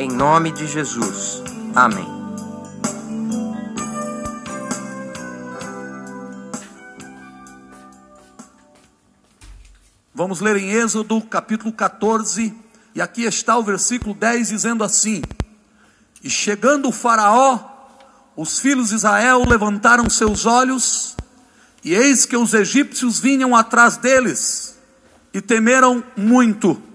Em 0.00 0.08
nome 0.08 0.50
de 0.50 0.66
Jesus. 0.66 1.42
Amém. 1.74 2.06
Vamos 10.14 10.40
ler 10.40 10.56
em 10.56 10.70
Êxodo 10.70 11.20
capítulo 11.20 11.70
14, 11.70 12.54
e 12.94 13.02
aqui 13.02 13.24
está 13.24 13.58
o 13.58 13.62
versículo 13.62 14.14
10 14.14 14.48
dizendo 14.48 14.82
assim: 14.82 15.20
E 16.24 16.30
chegando 16.30 16.88
o 16.88 16.92
Faraó, 16.92 17.58
os 18.34 18.58
filhos 18.58 18.88
de 18.88 18.94
Israel 18.94 19.44
levantaram 19.46 20.08
seus 20.08 20.46
olhos, 20.46 21.14
e 21.84 21.92
eis 21.92 22.24
que 22.24 22.38
os 22.38 22.54
egípcios 22.54 23.20
vinham 23.20 23.54
atrás 23.54 23.98
deles, 23.98 24.78
e 25.34 25.42
temeram 25.42 26.02
muito. 26.16 26.89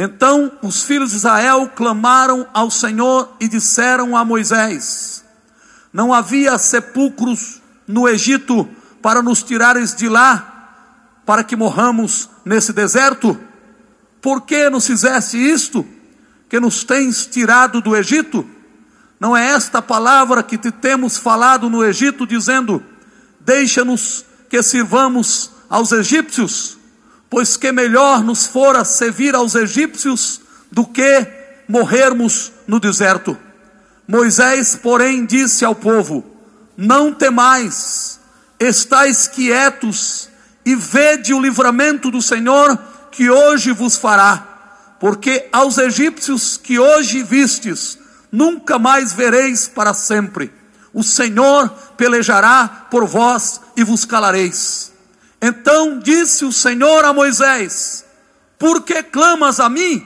Então 0.00 0.52
os 0.62 0.84
filhos 0.84 1.10
de 1.10 1.16
Israel 1.16 1.68
clamaram 1.74 2.46
ao 2.54 2.70
Senhor 2.70 3.34
e 3.40 3.48
disseram 3.48 4.16
a 4.16 4.24
Moisés: 4.24 5.24
Não 5.92 6.14
havia 6.14 6.56
sepulcros 6.56 7.60
no 7.84 8.08
Egito 8.08 8.68
para 9.02 9.20
nos 9.20 9.42
tirares 9.42 9.96
de 9.96 10.08
lá 10.08 10.54
para 11.26 11.44
que 11.44 11.56
morramos 11.56 12.30
nesse 12.42 12.72
deserto? 12.72 13.38
Por 14.22 14.42
que 14.42 14.70
nos 14.70 14.86
fizeste 14.86 15.36
isto? 15.36 15.84
Que 16.48 16.58
nos 16.58 16.84
tens 16.84 17.26
tirado 17.26 17.82
do 17.82 17.94
Egito? 17.94 18.48
Não 19.20 19.36
é 19.36 19.50
esta 19.50 19.82
palavra 19.82 20.42
que 20.44 20.56
te 20.56 20.70
temos 20.70 21.18
falado 21.18 21.68
no 21.68 21.84
Egito, 21.84 22.26
dizendo: 22.26 22.82
Deixa-nos 23.40 24.24
que 24.48 24.62
sirvamos 24.62 25.50
aos 25.68 25.92
egípcios, 25.92 26.77
pois 27.30 27.56
que 27.56 27.72
melhor 27.72 28.22
nos 28.22 28.46
fora 28.46 28.84
servir 28.84 29.34
aos 29.34 29.54
egípcios 29.54 30.40
do 30.70 30.86
que 30.86 31.26
morrermos 31.68 32.52
no 32.66 32.80
deserto. 32.80 33.36
Moisés, 34.06 34.74
porém, 34.76 35.26
disse 35.26 35.64
ao 35.64 35.74
povo: 35.74 36.24
Não 36.76 37.12
temais, 37.12 38.18
estais 38.58 39.28
quietos 39.28 40.28
e 40.64 40.74
vede 40.74 41.34
o 41.34 41.40
livramento 41.40 42.10
do 42.10 42.22
Senhor 42.22 42.76
que 43.10 43.28
hoje 43.30 43.72
vos 43.72 43.96
fará, 43.96 44.94
porque 45.00 45.48
aos 45.52 45.78
egípcios 45.78 46.56
que 46.56 46.78
hoje 46.78 47.22
vistes, 47.22 47.98
nunca 48.30 48.78
mais 48.78 49.12
vereis 49.12 49.68
para 49.68 49.92
sempre. 49.92 50.52
O 50.92 51.02
Senhor 51.02 51.68
pelejará 51.96 52.86
por 52.90 53.06
vós 53.06 53.60
e 53.76 53.84
vos 53.84 54.04
calareis. 54.04 54.92
Então 55.40 55.98
disse 55.98 56.44
o 56.44 56.52
Senhor 56.52 57.04
a 57.04 57.12
Moisés: 57.12 58.04
Por 58.58 58.82
que 58.82 59.02
clamas 59.02 59.60
a 59.60 59.68
mim? 59.68 60.04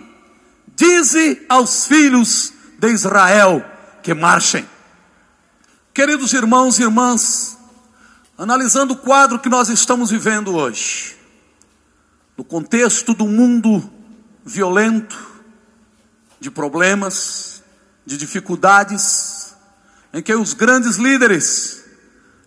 Dize 0.76 1.44
aos 1.48 1.86
filhos 1.86 2.52
de 2.78 2.88
Israel 2.88 3.64
que 4.02 4.12
marchem. 4.14 4.68
Queridos 5.94 6.32
irmãos 6.32 6.78
e 6.78 6.82
irmãs, 6.82 7.58
analisando 8.36 8.94
o 8.94 8.96
quadro 8.96 9.38
que 9.38 9.48
nós 9.48 9.68
estamos 9.68 10.10
vivendo 10.10 10.54
hoje, 10.54 11.16
no 12.36 12.42
contexto 12.42 13.14
do 13.14 13.26
mundo 13.26 13.90
violento, 14.44 15.32
de 16.40 16.50
problemas, 16.50 17.62
de 18.04 18.16
dificuldades, 18.16 19.54
em 20.12 20.22
que 20.22 20.34
os 20.34 20.54
grandes 20.54 20.96
líderes 20.96 21.84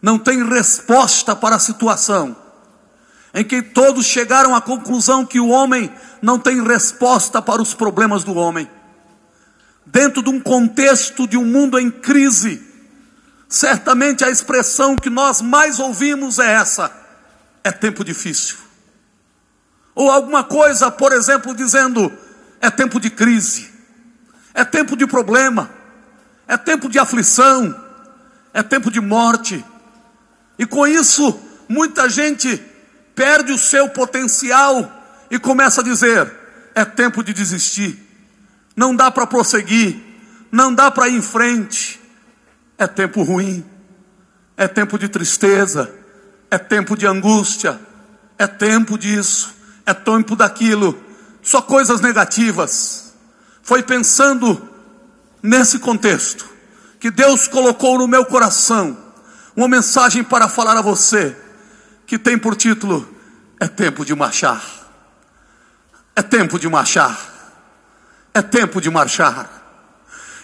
não 0.01 0.19
têm 0.19 0.43
resposta 0.43 1.35
para 1.35 1.55
a 1.55 1.59
situação, 1.59 2.35
em 3.35 3.43
que 3.43 3.61
todos 3.61 4.07
chegaram 4.07 4.55
à 4.55 4.61
conclusão 4.61 5.25
que 5.25 5.39
o 5.39 5.49
homem 5.49 5.91
não 6.21 6.39
tem 6.39 6.63
resposta 6.63 7.41
para 7.41 7.61
os 7.61 7.75
problemas 7.75 8.23
do 8.23 8.33
homem. 8.33 8.67
Dentro 9.85 10.23
de 10.23 10.29
um 10.29 10.39
contexto 10.39 11.27
de 11.27 11.37
um 11.37 11.45
mundo 11.45 11.77
em 11.77 11.91
crise, 11.91 12.65
Certamente 13.47 14.23
a 14.23 14.29
expressão 14.29 14.95
que 14.95 15.09
nós 15.09 15.41
mais 15.41 15.79
ouvimos 15.79 16.39
é 16.39 16.53
essa: 16.53 16.91
é 17.63 17.71
tempo 17.71 18.03
difícil. 18.03 18.57
Ou 19.93 20.11
alguma 20.11 20.43
coisa, 20.43 20.91
por 20.91 21.13
exemplo, 21.13 21.55
dizendo: 21.55 22.11
é 22.59 22.69
tempo 22.69 22.99
de 22.99 23.09
crise, 23.09 23.71
é 24.53 24.65
tempo 24.65 24.97
de 24.97 25.05
problema, 25.05 25.69
é 26.47 26.57
tempo 26.57 26.89
de 26.89 26.97
aflição, 26.97 27.73
é 28.53 28.63
tempo 28.63 28.89
de 28.89 28.99
morte. 28.99 29.63
E 30.57 30.65
com 30.65 30.87
isso, 30.87 31.39
muita 31.69 32.09
gente 32.09 32.61
perde 33.15 33.51
o 33.51 33.57
seu 33.57 33.89
potencial 33.89 34.91
e 35.31 35.39
começa 35.39 35.81
a 35.81 35.83
dizer: 35.83 36.31
é 36.75 36.83
tempo 36.83 37.23
de 37.23 37.33
desistir, 37.33 37.97
não 38.75 38.95
dá 38.95 39.09
para 39.09 39.25
prosseguir, 39.25 39.97
não 40.51 40.73
dá 40.73 40.91
para 40.91 41.07
ir 41.07 41.15
em 41.15 41.21
frente. 41.21 42.01
É 42.77 42.85
tempo 42.85 43.23
ruim, 43.23 43.63
é 44.57 44.67
tempo 44.67 44.99
de 44.99 45.07
tristeza, 45.07 45.89
é 46.51 46.57
tempo 46.57 46.97
de 46.97 47.07
angústia, 47.07 47.79
é 48.37 48.45
tempo 48.45 48.97
disso, 48.97 49.55
é 49.85 49.93
tempo 49.93 50.35
daquilo, 50.35 51.01
só 51.41 51.61
coisas 51.61 52.01
negativas. 52.01 53.13
Foi 53.63 53.81
pensando 53.81 54.69
nesse 55.41 55.79
contexto 55.79 56.49
que 56.99 57.09
Deus 57.09 57.47
colocou 57.47 57.97
no 57.97 58.07
meu 58.07 58.25
coração 58.25 58.97
uma 59.55 59.67
mensagem 59.67 60.23
para 60.23 60.49
falar 60.49 60.77
a 60.77 60.81
você, 60.81 61.35
que 62.05 62.17
tem 62.17 62.37
por 62.37 62.55
título: 62.55 63.07
É 63.59 63.67
tempo 63.67 64.05
de 64.05 64.13
marchar. 64.15 64.63
É 66.15 66.21
tempo 66.21 66.59
de 66.59 66.67
marchar. 66.67 67.17
É 68.33 68.41
tempo 68.41 68.81
de 68.81 68.89
marchar. 68.89 69.49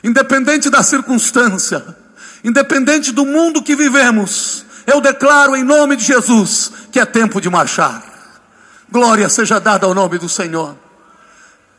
Independente 0.03 0.69
da 0.69 0.81
circunstância, 0.81 1.95
Independente 2.44 3.11
do 3.11 3.25
mundo 3.25 3.61
que 3.61 3.75
vivemos, 3.75 4.66
eu 4.88 5.00
declaro 5.00 5.55
em 5.55 5.63
nome 5.63 5.95
de 5.95 6.03
Jesus 6.03 6.71
que 6.91 7.00
é 7.00 7.05
tempo 7.05 7.39
de 7.39 7.50
marchar. 7.50 8.03
Glória 8.91 9.29
seja 9.29 9.59
dada 9.59 9.85
ao 9.85 9.94
nome 9.94 10.17
do 10.17 10.27
Senhor. 10.27 10.75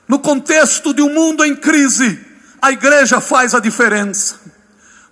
No 0.07 0.19
contexto 0.19 0.95
de 0.95 1.03
um 1.03 1.13
mundo 1.13 1.45
em 1.45 1.55
crise, 1.55 2.19
a 2.61 2.71
igreja 2.71 3.21
faz 3.21 3.55
a 3.55 3.61
diferença. 3.61 4.37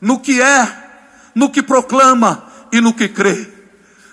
No 0.01 0.21
que 0.21 0.41
é, 0.41 0.69
no 1.35 1.51
que 1.51 1.63
proclama 1.63 2.45
e 2.73 2.81
no 2.81 2.95
que 2.95 3.09
crê. 3.09 3.53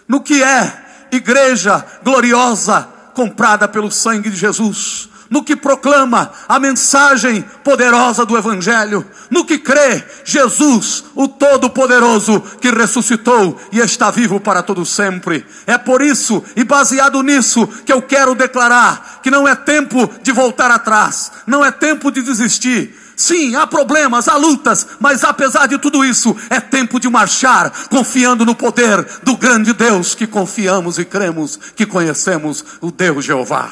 No 0.08 0.22
que 0.22 0.42
é 0.44 1.08
igreja 1.12 1.86
gloriosa, 2.04 2.88
comprada 3.14 3.68
pelo 3.68 3.92
sangue 3.92 4.30
de 4.30 4.38
Jesus 4.38 5.10
no 5.30 5.44
que 5.44 5.56
proclama 5.56 6.32
a 6.48 6.60
mensagem 6.60 7.44
poderosa 7.64 8.26
do 8.26 8.38
Evangelho, 8.38 9.06
no 9.30 9.46
que 9.46 9.58
crê 9.58 10.04
Jesus, 10.24 11.06
o 11.16 11.28
Todo-Poderoso, 11.28 12.40
que 12.62 12.72
ressuscitou 12.72 13.60
e 13.72 13.80
está 13.80 14.10
vivo 14.12 14.40
para 14.40 14.64
todo 14.64 14.86
sempre. 14.86 15.46
É 15.66 15.78
por 15.78 16.02
isso 16.02 16.44
e 16.56 16.64
baseado 16.64 17.22
nisso 17.22 17.68
que 17.86 17.92
eu 17.92 18.02
quero 18.02 18.36
declarar 18.36 19.20
que 19.22 19.32
não 19.32 19.48
é 19.48 19.56
tempo 19.56 20.10
de 20.22 20.32
voltar 20.32 20.72
atrás, 20.72 21.32
não 21.46 21.64
é 21.64 21.72
tempo 21.72 22.12
de 22.12 22.22
desistir. 22.22 23.07
Sim, 23.18 23.56
há 23.56 23.66
problemas, 23.66 24.28
há 24.28 24.36
lutas, 24.36 24.86
mas 25.00 25.24
apesar 25.24 25.66
de 25.66 25.80
tudo 25.80 26.06
isso, 26.06 26.38
é 26.52 26.60
tempo 26.60 27.00
de 27.00 27.10
marchar, 27.10 27.88
confiando 27.90 28.46
no 28.46 28.54
poder 28.54 29.04
do 29.24 29.36
grande 29.36 29.74
Deus 29.74 30.14
que 30.14 30.28
confiamos 30.28 31.00
e 31.00 31.04
cremos 31.04 31.60
que 31.76 31.88
conhecemos, 31.88 32.64
o 32.80 32.92
Deus 32.92 33.26
Jeová. 33.26 33.72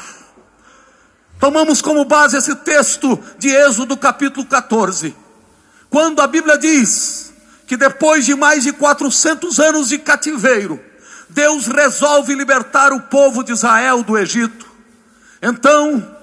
Tomamos 1.38 1.80
como 1.80 2.04
base 2.04 2.36
esse 2.36 2.56
texto 2.56 3.22
de 3.38 3.48
Êxodo 3.48 3.96
capítulo 3.96 4.44
14, 4.44 5.14
quando 5.88 6.20
a 6.20 6.26
Bíblia 6.26 6.58
diz 6.58 7.32
que 7.68 7.76
depois 7.76 8.26
de 8.26 8.34
mais 8.34 8.64
de 8.64 8.72
400 8.72 9.60
anos 9.60 9.90
de 9.90 9.98
cativeiro, 9.98 10.80
Deus 11.28 11.68
resolve 11.68 12.34
libertar 12.34 12.92
o 12.92 13.02
povo 13.02 13.44
de 13.44 13.52
Israel 13.52 14.02
do 14.02 14.18
Egito. 14.18 14.66
Então, 15.40 16.16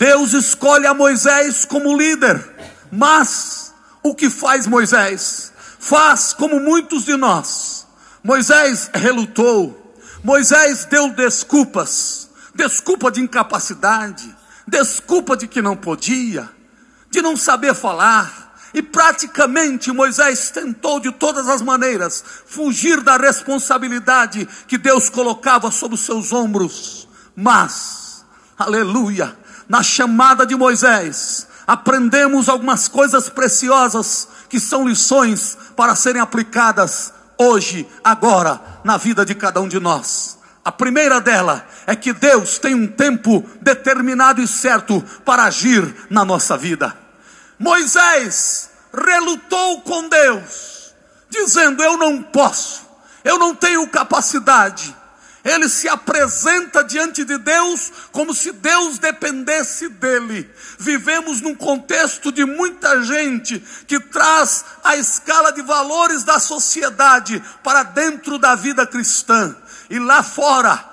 Deus 0.00 0.32
escolhe 0.32 0.86
a 0.86 0.94
Moisés 0.94 1.66
como 1.66 1.94
líder, 1.94 2.49
mas 2.90 3.74
o 4.02 4.14
que 4.14 4.30
faz 4.30 4.66
Moisés? 4.66 5.52
Faz 5.78 6.32
como 6.32 6.60
muitos 6.60 7.04
de 7.04 7.16
nós. 7.16 7.86
Moisés 8.22 8.90
relutou, 8.92 9.96
Moisés 10.22 10.84
deu 10.84 11.10
desculpas, 11.10 12.28
desculpa 12.54 13.10
de 13.10 13.20
incapacidade, 13.20 14.36
desculpa 14.66 15.36
de 15.36 15.48
que 15.48 15.62
não 15.62 15.74
podia, 15.74 16.48
de 17.10 17.22
não 17.22 17.34
saber 17.36 17.74
falar, 17.74 18.50
e 18.72 18.82
praticamente 18.82 19.90
Moisés 19.90 20.50
tentou 20.50 21.00
de 21.00 21.10
todas 21.10 21.48
as 21.48 21.60
maneiras 21.62 22.22
fugir 22.46 23.00
da 23.00 23.16
responsabilidade 23.16 24.46
que 24.68 24.78
Deus 24.78 25.08
colocava 25.08 25.70
sobre 25.70 25.96
os 25.96 26.04
seus 26.04 26.32
ombros. 26.32 27.08
Mas, 27.34 28.24
aleluia, 28.58 29.36
na 29.68 29.82
chamada 29.82 30.46
de 30.46 30.54
Moisés, 30.54 31.48
aprendemos 31.70 32.48
algumas 32.48 32.88
coisas 32.88 33.28
preciosas 33.28 34.26
que 34.48 34.58
são 34.58 34.88
lições 34.88 35.56
para 35.76 35.94
serem 35.94 36.20
aplicadas 36.20 37.12
hoje, 37.38 37.88
agora, 38.02 38.60
na 38.82 38.96
vida 38.96 39.24
de 39.24 39.36
cada 39.36 39.60
um 39.60 39.68
de 39.68 39.78
nós. 39.78 40.36
A 40.64 40.72
primeira 40.72 41.20
dela 41.20 41.64
é 41.86 41.94
que 41.94 42.12
Deus 42.12 42.58
tem 42.58 42.74
um 42.74 42.88
tempo 42.88 43.48
determinado 43.62 44.42
e 44.42 44.48
certo 44.48 45.00
para 45.24 45.44
agir 45.44 45.94
na 46.10 46.24
nossa 46.24 46.56
vida. 46.56 46.92
Moisés 47.56 48.68
relutou 48.92 49.82
com 49.82 50.08
Deus, 50.08 50.92
dizendo: 51.28 51.84
Eu 51.84 51.96
não 51.96 52.20
posso, 52.20 52.82
eu 53.22 53.38
não 53.38 53.54
tenho 53.54 53.86
capacidade. 53.86 54.92
Ele 55.44 55.68
se 55.68 55.88
apresenta 55.88 56.84
diante 56.84 57.24
de 57.24 57.38
Deus 57.38 57.90
como 58.12 58.34
se 58.34 58.52
Deus 58.52 58.98
dependesse 58.98 59.88
dele. 59.88 60.50
Vivemos 60.78 61.40
num 61.40 61.54
contexto 61.54 62.30
de 62.30 62.44
muita 62.44 63.02
gente 63.02 63.58
que 63.86 63.98
traz 63.98 64.64
a 64.84 64.96
escala 64.96 65.52
de 65.52 65.62
valores 65.62 66.24
da 66.24 66.38
sociedade 66.38 67.42
para 67.62 67.82
dentro 67.82 68.38
da 68.38 68.54
vida 68.54 68.86
cristã. 68.86 69.56
E 69.88 69.98
lá 69.98 70.22
fora, 70.22 70.90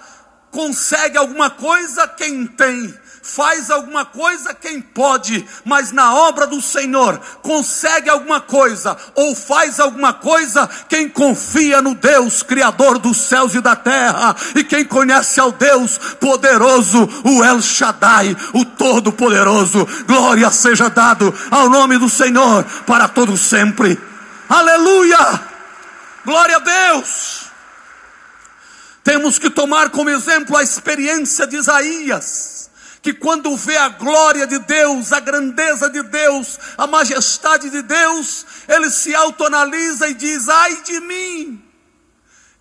consegue 0.49 1.17
alguma 1.17 1.49
coisa 1.49 2.07
quem 2.07 2.47
tem, 2.47 2.93
faz 3.27 3.69
alguma 3.69 4.05
coisa 4.05 4.53
quem 4.53 4.79
pode, 4.79 5.45
mas 5.65 5.91
na 5.91 6.13
obra 6.13 6.47
do 6.47 6.61
Senhor 6.61 7.19
consegue 7.41 8.09
alguma 8.09 8.39
coisa 8.39 8.97
ou 9.13 9.35
faz 9.35 9.81
alguma 9.81 10.13
coisa 10.13 10.67
quem 10.87 11.09
confia 11.09 11.81
no 11.81 11.93
Deus 11.93 12.41
criador 12.41 12.97
dos 12.97 13.17
céus 13.17 13.53
e 13.53 13.59
da 13.59 13.75
terra 13.75 14.33
e 14.55 14.63
quem 14.63 14.85
conhece 14.85 15.41
ao 15.41 15.51
Deus 15.51 15.97
poderoso, 16.19 17.07
o 17.25 17.43
El 17.43 17.61
Shaddai, 17.61 18.35
o 18.53 18.63
todo 18.63 19.11
poderoso. 19.11 19.85
Glória 20.07 20.49
seja 20.49 20.89
dado 20.89 21.33
ao 21.51 21.69
nome 21.69 21.97
do 21.97 22.09
Senhor 22.09 22.63
para 22.85 23.09
todos 23.09 23.41
sempre. 23.41 23.99
Aleluia! 24.47 25.41
Glória 26.23 26.55
a 26.55 26.59
Deus! 26.59 27.47
Temos 29.03 29.37
que 29.37 29.49
tomar 29.49 29.89
como 29.89 30.09
exemplo 30.09 30.55
a 30.55 30.63
experiência 30.63 31.45
de 31.45 31.57
Isaías 31.57 32.56
que 33.01 33.13
quando 33.13 33.55
vê 33.55 33.77
a 33.77 33.89
glória 33.89 34.47
de 34.47 34.59
Deus, 34.59 35.13
a 35.13 35.19
grandeza 35.19 35.89
de 35.89 36.01
Deus, 36.03 36.59
a 36.77 36.87
majestade 36.87 37.69
de 37.69 37.81
Deus, 37.81 38.45
ele 38.67 38.89
se 38.89 39.13
autoanalisa 39.13 40.07
e 40.07 40.13
diz: 40.13 40.49
ai 40.49 40.81
de 40.83 40.99
mim, 41.01 41.63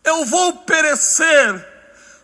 eu 0.05 0.25
vou 0.25 0.59
perecer, 0.59 1.67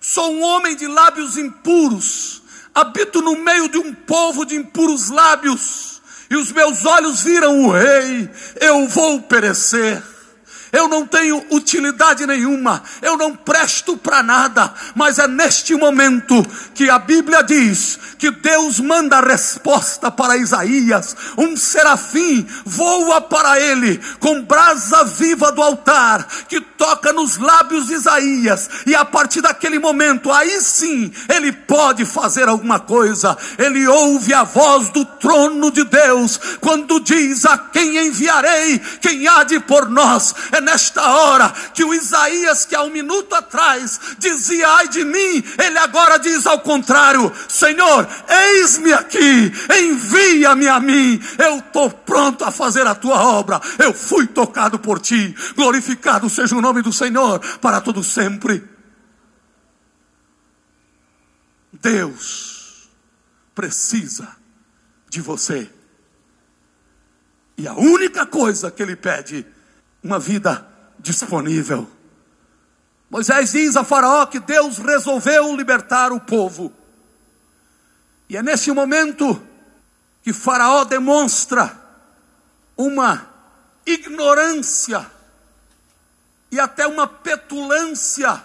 sou 0.01 0.33
um 0.33 0.43
homem 0.43 0.77
de 0.77 0.87
lábios 0.87 1.37
impuros, 1.37 2.43
habito 2.75 3.21
no 3.21 3.37
meio 3.37 3.69
de 3.69 3.79
um 3.79 3.95
povo 3.95 4.45
de 4.45 4.57
impuros 4.57 5.09
lábios, 5.09 6.01
e 6.31 6.37
os 6.37 6.53
meus 6.53 6.85
olhos 6.85 7.23
viram 7.23 7.65
o 7.65 7.73
rei, 7.73 8.31
eu 8.61 8.89
vou 8.89 9.23
perecer 9.23 10.12
eu 10.73 10.89
não 10.89 11.07
tenho 11.07 11.45
utilidade 11.51 12.27
nenhuma, 12.27 12.83
eu 13.03 13.15
não 13.15 13.37
presto 13.37 13.95
para 13.95 14.23
nada, 14.23 14.73
mas 14.95 15.19
é 15.19 15.29
neste 15.29 15.75
momento 15.75 16.43
que 16.75 16.89
a 16.89 16.99
Bíblia 16.99 17.43
diz 17.43 17.99
que 18.19 18.31
Deus 18.31 18.81
manda 18.81 19.19
a 19.19 19.21
resposta 19.21 20.11
para 20.11 20.39
Isaías. 20.39 21.15
Um 21.37 21.57
serafim 21.57 22.47
voa 22.65 23.21
para 23.21 23.61
ele 23.61 24.01
com 24.19 24.43
brasa 24.43 25.05
viva 25.05 25.53
do 25.53 25.61
altar, 25.61 26.27
que 26.49 26.61
toca 26.61 27.13
nos 27.13 27.37
lábios 27.37 27.89
de 27.89 27.95
Isaías, 27.95 28.71
e 28.87 28.95
a 28.95 29.05
partir 29.05 29.43
daquele 29.43 29.79
momento, 29.79 30.33
aí 30.33 30.61
sim, 30.63 31.13
ele 31.29 31.53
pode 31.53 32.07
fazer 32.07 32.49
alguma 32.49 32.81
coisa. 32.81 33.37
Ele 33.59 33.87
ouve 33.87 34.33
a 34.33 34.45
voz 34.45 34.89
do 34.89 35.05
trono 35.05 35.71
de 35.71 35.85
Deus 35.85 36.39
quando 36.61 37.01
diz: 37.01 37.45
A 37.45 37.59
quem 37.59 38.07
enviarei? 38.07 38.79
Quem 39.01 39.29
há 39.29 39.45
de 39.45 39.61
por 39.61 39.91
nós? 39.91 40.35
É 40.53 40.62
nesta 40.63 41.03
hora 41.05 41.51
que 41.75 41.85
o 41.85 41.93
Isaías, 41.93 42.65
que 42.65 42.75
há 42.75 42.83
um 42.83 42.91
minuto 42.91 43.35
atrás 43.35 44.01
dizia 44.19 44.69
ai 44.69 44.89
de 44.89 45.05
mim, 45.05 45.45
ele 45.63 45.79
agora 45.79 46.19
diz 46.19 46.47
ao 46.47 46.61
contrário: 46.61 47.33
Senhor, 47.49 48.09
eis-me 48.29 48.93
aqui, 48.93 49.53
envia-me 49.79 50.69
a 50.69 50.81
mim, 50.81 51.21
eu 51.39 51.59
estou 51.59 51.91
pronto 51.91 52.45
a 52.45 52.51
fazer 52.51 52.87
a 52.87 52.95
tua 52.95 53.21
obra, 53.23 53.61
eu 53.79 53.93
fui 53.93 54.27
tocado 54.27 54.79
por 54.79 55.01
ti, 55.01 55.35
glorificado 55.55 56.31
seja 56.31 56.57
o 56.57 56.63
nome 56.63 56.83
do 56.83 56.93
Senhor 56.93 57.41
para 57.59 57.81
todo 57.81 58.03
sempre. 58.03 58.63
Deus 61.73 62.89
precisa 63.55 64.37
de 65.09 65.21
você. 65.21 65.69
E 67.59 67.67
a 67.67 67.75
única 67.75 68.25
coisa 68.25 68.71
que 68.71 68.83
ele 68.83 68.97
pede, 68.97 69.47
uma 70.03 70.19
vida 70.19 70.67
disponível. 70.99 71.89
Moisés 73.11 73.53
diz 73.53 73.77
a 73.77 73.85
Faraó 73.85 74.27
que 74.27 74.41
Deus 74.41 74.79
resolveu 74.79 75.55
libertar 75.55 76.13
o 76.13 76.21
povo. 76.21 76.73
E 78.29 78.37
é 78.37 78.43
nesse 78.43 78.73
momento 78.73 79.41
que 80.23 80.33
Faraó 80.33 80.85
demonstra 80.85 81.79
uma 82.77 83.27
ignorância 83.85 85.07
e 86.51 86.59
até 86.59 86.87
uma 86.87 87.07
petulância 87.07 88.43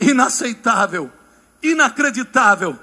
inaceitável, 0.00 1.10
inacreditável. 1.62 2.78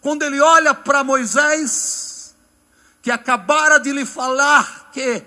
Quando 0.00 0.22
ele 0.22 0.40
olha 0.40 0.74
para 0.74 1.02
Moisés, 1.02 2.34
que 3.02 3.10
acabara 3.10 3.78
de 3.78 3.92
lhe 3.92 4.04
falar 4.04 4.90
que 4.92 5.24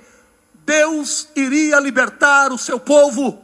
Deus 0.69 1.27
iria 1.36 1.80
libertar 1.80 2.51
o 2.51 2.57
seu 2.57 2.80
povo. 2.80 3.44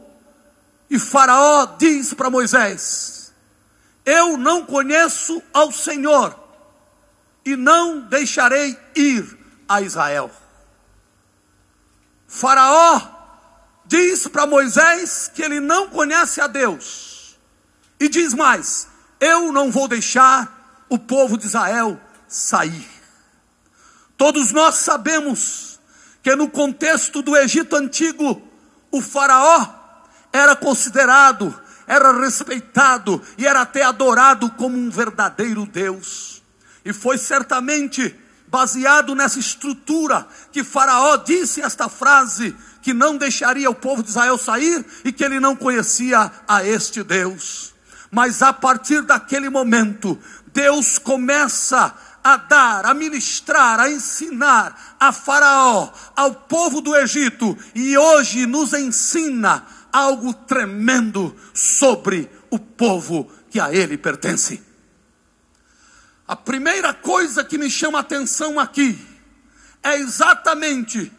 E 0.88 0.96
Faraó 0.96 1.66
diz 1.76 2.14
para 2.14 2.30
Moisés: 2.30 3.32
Eu 4.04 4.36
não 4.36 4.64
conheço 4.64 5.42
ao 5.52 5.72
Senhor 5.72 6.38
e 7.44 7.56
não 7.56 8.02
deixarei 8.02 8.78
ir 8.94 9.36
a 9.68 9.82
Israel. 9.82 10.30
Faraó 12.28 13.00
diz 13.86 14.28
para 14.28 14.46
Moisés 14.46 15.28
que 15.34 15.42
ele 15.42 15.58
não 15.58 15.88
conhece 15.88 16.40
a 16.40 16.46
Deus. 16.46 17.36
E 17.98 18.08
diz 18.08 18.32
mais: 18.34 18.86
Eu 19.18 19.50
não 19.50 19.72
vou 19.72 19.88
deixar 19.88 20.86
o 20.88 20.96
povo 20.96 21.36
de 21.36 21.46
Israel 21.46 22.00
sair. 22.28 22.88
Todos 24.16 24.52
nós 24.52 24.76
sabemos 24.76 25.75
que 26.26 26.34
no 26.34 26.50
contexto 26.50 27.22
do 27.22 27.36
Egito 27.36 27.76
antigo, 27.76 28.42
o 28.90 29.00
Faraó 29.00 29.64
era 30.32 30.56
considerado, 30.56 31.56
era 31.86 32.10
respeitado 32.20 33.22
e 33.38 33.46
era 33.46 33.60
até 33.60 33.84
adorado 33.84 34.50
como 34.50 34.76
um 34.76 34.90
verdadeiro 34.90 35.64
Deus. 35.66 36.42
E 36.84 36.92
foi 36.92 37.16
certamente 37.16 38.12
baseado 38.48 39.14
nessa 39.14 39.38
estrutura 39.38 40.26
que 40.50 40.64
Faraó 40.64 41.16
disse 41.16 41.62
esta 41.62 41.88
frase: 41.88 42.56
que 42.82 42.92
não 42.92 43.16
deixaria 43.16 43.70
o 43.70 43.74
povo 43.76 44.02
de 44.02 44.08
Israel 44.08 44.36
sair 44.36 44.84
e 45.04 45.12
que 45.12 45.22
ele 45.22 45.38
não 45.38 45.54
conhecia 45.54 46.32
a 46.48 46.64
este 46.64 47.04
Deus. 47.04 47.72
Mas 48.10 48.42
a 48.42 48.52
partir 48.52 49.02
daquele 49.02 49.48
momento, 49.48 50.18
Deus 50.52 50.98
começa 50.98 51.94
a 52.26 52.38
dar, 52.38 52.86
a 52.86 52.92
ministrar, 52.92 53.78
a 53.78 53.88
ensinar 53.88 54.96
a 54.98 55.12
Faraó, 55.12 55.92
ao 56.16 56.34
povo 56.34 56.80
do 56.80 56.96
Egito, 56.96 57.56
e 57.72 57.96
hoje 57.96 58.46
nos 58.46 58.72
ensina 58.72 59.64
algo 59.92 60.34
tremendo 60.34 61.36
sobre 61.54 62.28
o 62.50 62.58
povo 62.58 63.30
que 63.48 63.60
a 63.60 63.72
ele 63.72 63.96
pertence. 63.96 64.60
A 66.26 66.34
primeira 66.34 66.92
coisa 66.92 67.44
que 67.44 67.56
me 67.56 67.70
chama 67.70 67.98
a 67.98 68.00
atenção 68.00 68.58
aqui 68.58 68.98
é 69.80 69.94
exatamente 69.94 71.12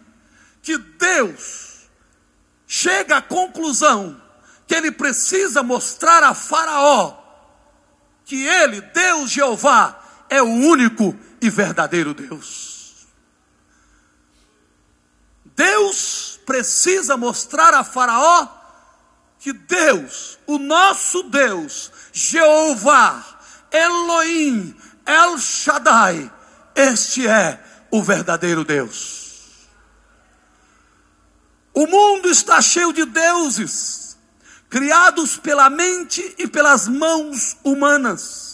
que 0.62 0.78
Deus 0.78 1.88
chega 2.68 3.16
à 3.16 3.22
conclusão 3.22 4.22
que 4.68 4.76
ele 4.76 4.92
precisa 4.92 5.64
mostrar 5.64 6.22
a 6.22 6.34
Faraó 6.34 7.28
que 8.28 8.46
ele, 8.46 8.82
Deus 8.82 9.32
Jeová, 9.32 9.97
é 10.30 10.42
o 10.42 10.46
único 10.46 11.16
e 11.42 11.50
verdadeiro 11.50 12.14
Deus. 12.14 13.08
Deus 15.56 16.40
precisa 16.46 17.18
mostrar 17.18 17.74
a 17.74 17.84
Faraó 17.84 18.48
que 19.40 19.54
Deus, 19.54 20.38
o 20.46 20.58
nosso 20.58 21.24
Deus, 21.24 21.92
Jeová, 22.12 23.24
Elohim, 23.72 24.76
El 25.06 25.38
Shaddai, 25.38 26.32
este 26.76 27.28
é 27.28 27.64
o 27.92 28.04
verdadeiro 28.04 28.64
Deus. 28.64 29.68
O 31.74 31.86
mundo 31.86 32.30
está 32.30 32.62
cheio 32.62 32.92
de 32.92 33.06
deuses, 33.06 34.18
criados 34.70 35.38
pela 35.38 35.70
mente 35.70 36.36
e 36.38 36.48
pelas 36.48 36.88
mãos 36.88 37.58
humanas 37.64 38.47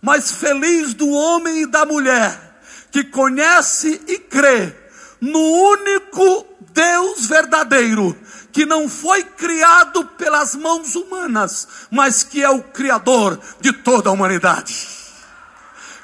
mas 0.00 0.30
feliz 0.32 0.94
do 0.94 1.08
homem 1.08 1.62
e 1.62 1.66
da 1.66 1.84
mulher 1.84 2.48
que 2.90 3.04
conhece 3.04 4.00
e 4.06 4.18
crê 4.18 4.74
no 5.20 5.38
único 5.38 6.46
Deus 6.72 7.26
verdadeiro, 7.26 8.16
que 8.52 8.64
não 8.64 8.88
foi 8.88 9.22
criado 9.24 10.04
pelas 10.16 10.54
mãos 10.54 10.94
humanas, 10.94 11.68
mas 11.90 12.22
que 12.22 12.42
é 12.42 12.48
o 12.48 12.62
Criador 12.62 13.38
de 13.60 13.72
toda 13.72 14.08
a 14.08 14.12
humanidade. 14.12 14.74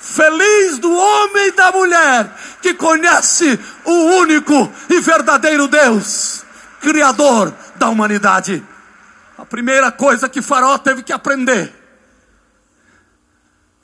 Feliz 0.00 0.78
do 0.78 0.92
homem 0.92 1.48
e 1.48 1.52
da 1.52 1.72
mulher 1.72 2.30
que 2.60 2.74
conhece 2.74 3.58
o 3.84 3.92
único 4.18 4.70
e 4.90 5.00
verdadeiro 5.00 5.66
Deus, 5.66 6.44
Criador 6.80 7.54
da 7.76 7.88
humanidade. 7.88 8.62
A 9.38 9.46
primeira 9.46 9.90
coisa 9.90 10.28
que 10.28 10.42
Faraó 10.42 10.76
teve 10.76 11.02
que 11.02 11.12
aprender 11.12 11.83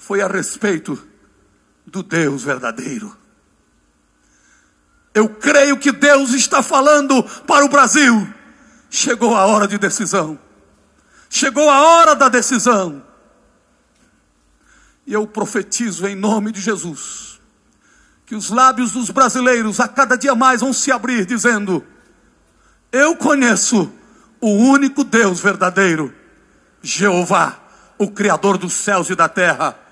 foi 0.01 0.23
a 0.23 0.27
respeito 0.27 1.01
do 1.87 2.03
Deus 2.03 2.43
verdadeiro. 2.43 3.15
Eu 5.13 5.29
creio 5.29 5.77
que 5.77 5.93
Deus 5.93 6.33
está 6.33 6.63
falando 6.63 7.23
para 7.47 7.65
o 7.65 7.69
Brasil. 7.69 8.27
Chegou 8.89 9.37
a 9.37 9.45
hora 9.47 9.69
de 9.69 9.77
decisão. 9.77 10.39
Chegou 11.29 11.69
a 11.69 11.81
hora 11.83 12.17
da 12.17 12.29
decisão. 12.29 13.05
E 15.07 15.13
eu 15.13 15.27
profetizo 15.27 16.09
em 16.09 16.17
nome 16.17 16.51
de 16.51 16.61
Jesus 16.61 17.39
que 18.25 18.35
os 18.35 18.49
lábios 18.49 18.93
dos 18.93 19.11
brasileiros 19.11 19.81
a 19.81 19.89
cada 19.89 20.17
dia 20.17 20.35
mais 20.35 20.61
vão 20.61 20.73
se 20.73 20.91
abrir, 20.91 21.27
dizendo: 21.27 21.85
Eu 22.91 23.17
conheço 23.17 23.93
o 24.41 24.51
único 24.51 25.05
Deus 25.05 25.41
verdadeiro, 25.41 26.15
Jeová, 26.81 27.59
o 27.99 28.11
Criador 28.11 28.57
dos 28.57 28.73
céus 28.73 29.11
e 29.11 29.15
da 29.15 29.29
terra. 29.29 29.90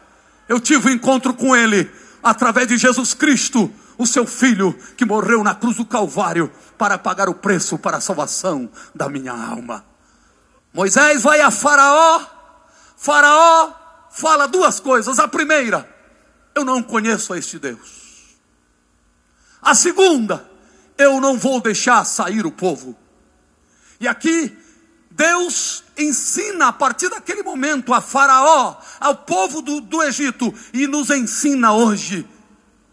Eu 0.48 0.58
tive 0.58 0.88
um 0.88 0.92
encontro 0.92 1.34
com 1.34 1.54
Ele 1.54 1.90
através 2.22 2.66
de 2.66 2.78
Jesus 2.78 3.14
Cristo, 3.14 3.70
o 3.96 4.06
seu 4.06 4.26
Filho, 4.26 4.72
que 4.96 5.04
morreu 5.04 5.44
na 5.44 5.54
cruz 5.54 5.76
do 5.76 5.84
Calvário 5.84 6.50
para 6.78 6.96
pagar 6.96 7.28
o 7.28 7.34
preço 7.34 7.78
para 7.78 7.98
a 7.98 8.00
salvação 8.00 8.70
da 8.94 9.08
minha 9.08 9.32
alma. 9.32 9.84
Moisés 10.72 11.22
vai 11.22 11.40
a 11.40 11.50
Faraó, 11.50 12.24
Faraó 12.96 13.72
fala 14.10 14.46
duas 14.46 14.80
coisas. 14.80 15.18
A 15.18 15.28
primeira, 15.28 15.88
eu 16.54 16.64
não 16.64 16.82
conheço 16.82 17.34
este 17.34 17.58
Deus. 17.58 18.36
A 19.60 19.74
segunda, 19.74 20.48
eu 20.96 21.20
não 21.20 21.36
vou 21.38 21.60
deixar 21.60 22.04
sair 22.04 22.46
o 22.46 22.52
povo. 22.52 22.96
E 24.00 24.06
aqui, 24.06 24.56
Deus 25.10 25.82
ensina 25.98 26.68
a 26.68 26.72
partir 26.72 27.10
daquele 27.10 27.42
momento 27.42 27.92
a 27.92 28.00
Faraó, 28.00 28.76
ao 29.00 29.16
povo 29.16 29.60
do, 29.60 29.80
do 29.80 30.02
Egito, 30.02 30.54
e 30.72 30.86
nos 30.86 31.10
ensina 31.10 31.72
hoje 31.72 32.26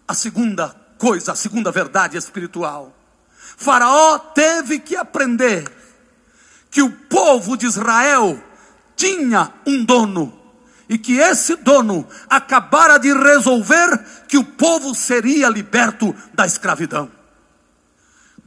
a 0.07 0.13
segunda 0.13 0.75
coisa, 0.97 1.31
a 1.31 1.35
segunda 1.35 1.71
verdade 1.71 2.17
espiritual. 2.17 2.93
Faraó 3.57 4.17
teve 4.17 4.79
que 4.79 4.95
aprender 4.95 5.71
que 6.71 6.81
o 6.81 6.91
povo 6.91 7.55
de 7.55 7.65
Israel 7.65 8.43
tinha 8.95 9.53
um 9.65 9.83
dono 9.83 10.41
e 10.89 10.97
que 10.97 11.17
esse 11.17 11.55
dono 11.55 12.07
acabara 12.29 12.97
de 12.97 13.13
resolver 13.13 13.97
que 14.27 14.37
o 14.37 14.43
povo 14.43 14.93
seria 14.93 15.49
liberto 15.49 16.15
da 16.33 16.45
escravidão. 16.45 17.09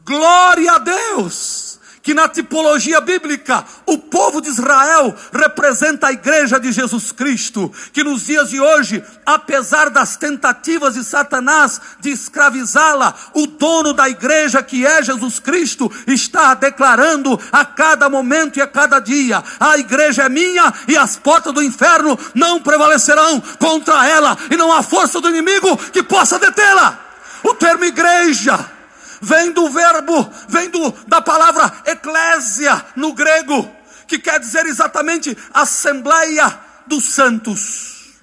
Glória 0.04 0.72
a 0.72 0.78
Deus! 0.78 1.78
Que 2.02 2.14
na 2.14 2.28
tipologia 2.28 3.00
bíblica 3.00 3.64
o 3.86 3.98
povo 3.98 4.40
de 4.40 4.48
Israel 4.48 5.14
representa 5.32 6.08
a 6.08 6.12
igreja 6.12 6.58
de 6.58 6.72
Jesus 6.72 7.12
Cristo, 7.12 7.72
que 7.92 8.04
nos 8.04 8.26
dias 8.26 8.50
de 8.50 8.60
hoje, 8.60 9.04
apesar 9.24 9.90
das 9.90 10.16
tentativas 10.16 10.94
de 10.94 11.04
Satanás 11.04 11.80
de 12.00 12.10
escravizá-la, 12.10 13.14
o 13.34 13.46
dono 13.46 13.92
da 13.92 14.08
igreja, 14.08 14.62
que 14.62 14.86
é 14.86 15.02
Jesus 15.02 15.38
Cristo, 15.38 15.90
está 16.06 16.54
declarando 16.54 17.38
a 17.52 17.64
cada 17.64 18.08
momento 18.08 18.58
e 18.58 18.62
a 18.62 18.66
cada 18.66 19.00
dia: 19.00 19.42
a 19.58 19.78
igreja 19.78 20.24
é 20.24 20.28
minha 20.28 20.72
e 20.86 20.96
as 20.96 21.16
portas 21.16 21.52
do 21.52 21.62
inferno 21.62 22.18
não 22.34 22.60
prevalecerão 22.60 23.40
contra 23.58 24.06
ela, 24.08 24.36
e 24.50 24.56
não 24.56 24.72
há 24.72 24.82
força 24.82 25.20
do 25.20 25.28
inimigo 25.28 25.76
que 25.92 26.02
possa 26.02 26.38
detê-la. 26.38 26.98
O 27.42 27.54
termo 27.54 27.84
igreja 27.84 28.77
vem 29.20 29.52
do 29.52 29.70
verbo, 29.70 30.30
vem 30.48 30.70
do, 30.70 30.90
da 31.06 31.20
palavra 31.20 31.72
eclésia 31.86 32.84
no 32.96 33.12
grego, 33.12 33.70
que 34.06 34.18
quer 34.18 34.40
dizer 34.40 34.66
exatamente 34.66 35.36
assembleia 35.52 36.58
dos 36.86 37.04
santos, 37.04 38.14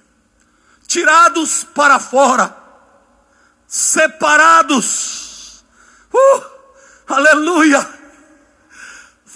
tirados 0.86 1.64
para 1.64 1.98
fora, 1.98 2.56
separados. 3.66 5.64
Uh, 6.12 6.42
aleluia! 7.08 7.96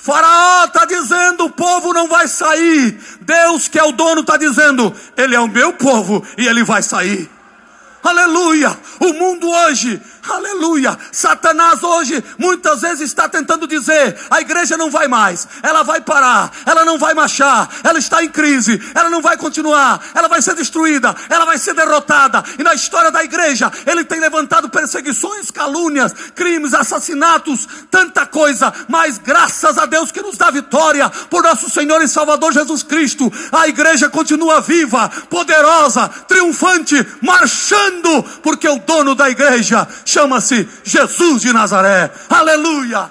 Faraó 0.03 0.65
está 0.65 0.87
dizendo: 0.87 1.45
o 1.45 1.51
povo 1.51 1.93
não 1.93 2.09
vai 2.09 2.27
sair. 2.27 2.99
Deus, 3.21 3.69
que 3.69 3.79
é 3.79 3.85
o 3.85 3.93
dono, 3.93 4.23
está 4.23 4.37
dizendo: 4.37 4.95
Ele 5.17 5.35
é 5.35 5.41
o 5.41 5.49
meu 5.49 5.75
povo 5.75 6.25
e 6.39 6.47
ele 6.47 6.65
vai 6.65 6.83
sair. 6.83 7.31
Aleluia! 8.03 8.77
O 8.99 9.13
mundo 9.13 9.49
hoje, 9.51 10.01
aleluia! 10.35 10.99
Satanás 11.13 11.83
hoje 11.83 12.23
muitas 12.39 12.81
vezes 12.83 13.03
está 13.03 13.29
tentando 13.29 13.67
dizer: 13.67 14.19
a 14.31 14.41
igreja 14.41 14.77
não 14.77 14.91
vai 14.91 15.09
mais, 15.09 15.47
ela 15.63 15.83
vai 15.83 16.01
parar, 16.01 16.51
ela 16.67 16.85
não 16.85 16.99
vai 16.99 17.15
marchar, 17.15 17.69
ela 17.83 17.99
está 17.99 18.23
em 18.23 18.29
crise, 18.29 18.81
ela 18.95 19.11
não 19.11 19.23
vai 19.23 19.37
continuar, 19.37 20.01
ela 20.15 20.29
vai 20.29 20.41
ser 20.43 20.55
destruída, 20.55 21.15
ela 21.29 21.45
vai 21.45 21.59
ser 21.59 21.75
derrotada. 21.75 22.43
E 22.59 22.63
na 22.63 22.75
história 22.75 23.11
da 23.11 23.25
igreja, 23.25 23.71
ele 23.87 24.05
tem 24.05 24.21
levantado 24.21 24.69
perseguições, 24.69 25.51
calúnias, 25.51 26.13
crimes, 26.35 26.75
assassinatos, 26.75 27.67
tanta 27.91 28.27
coisa, 28.27 28.73
mas 28.89 29.19
graças 29.19 29.79
a 29.79 29.87
Deus 29.87 30.13
que 30.13 30.23
nos 30.23 30.37
dá 30.37 30.51
vitória 30.51 31.09
por 31.29 31.43
nosso 31.43 31.71
Senhor 31.71 32.03
e 32.03 32.09
Salvador 32.09 32.53
Jesus 32.53 32.83
Cristo, 32.83 33.31
a 33.53 33.69
igreja 33.69 34.09
continua 34.09 34.61
viva, 34.61 35.09
poderosa, 35.29 36.09
triunfante, 36.29 37.07
marchando 37.23 38.23
porque 38.43 38.69
o 38.69 38.79
dono 38.79 39.15
da 39.15 39.31
igreja 39.31 39.87
chama-se 40.21 40.69
Jesus 40.85 41.41
de 41.41 41.53
Nazaré. 41.53 42.13
Aleluia! 42.29 43.11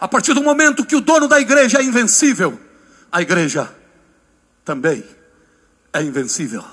A 0.00 0.08
partir 0.08 0.32
do 0.32 0.42
momento 0.42 0.86
que 0.86 0.96
o 0.96 1.00
dono 1.00 1.28
da 1.28 1.38
igreja 1.38 1.78
é 1.78 1.82
invencível, 1.82 2.58
a 3.12 3.20
igreja 3.20 3.70
também 4.64 5.04
é 5.92 6.02
invencível. 6.02 6.64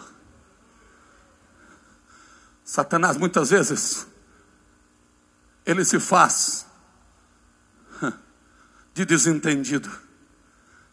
Satanás 2.64 3.18
muitas 3.18 3.50
vezes 3.50 4.08
ele 5.66 5.84
se 5.84 6.00
faz 6.00 6.66
de 8.94 9.04
desentendido, 9.04 9.92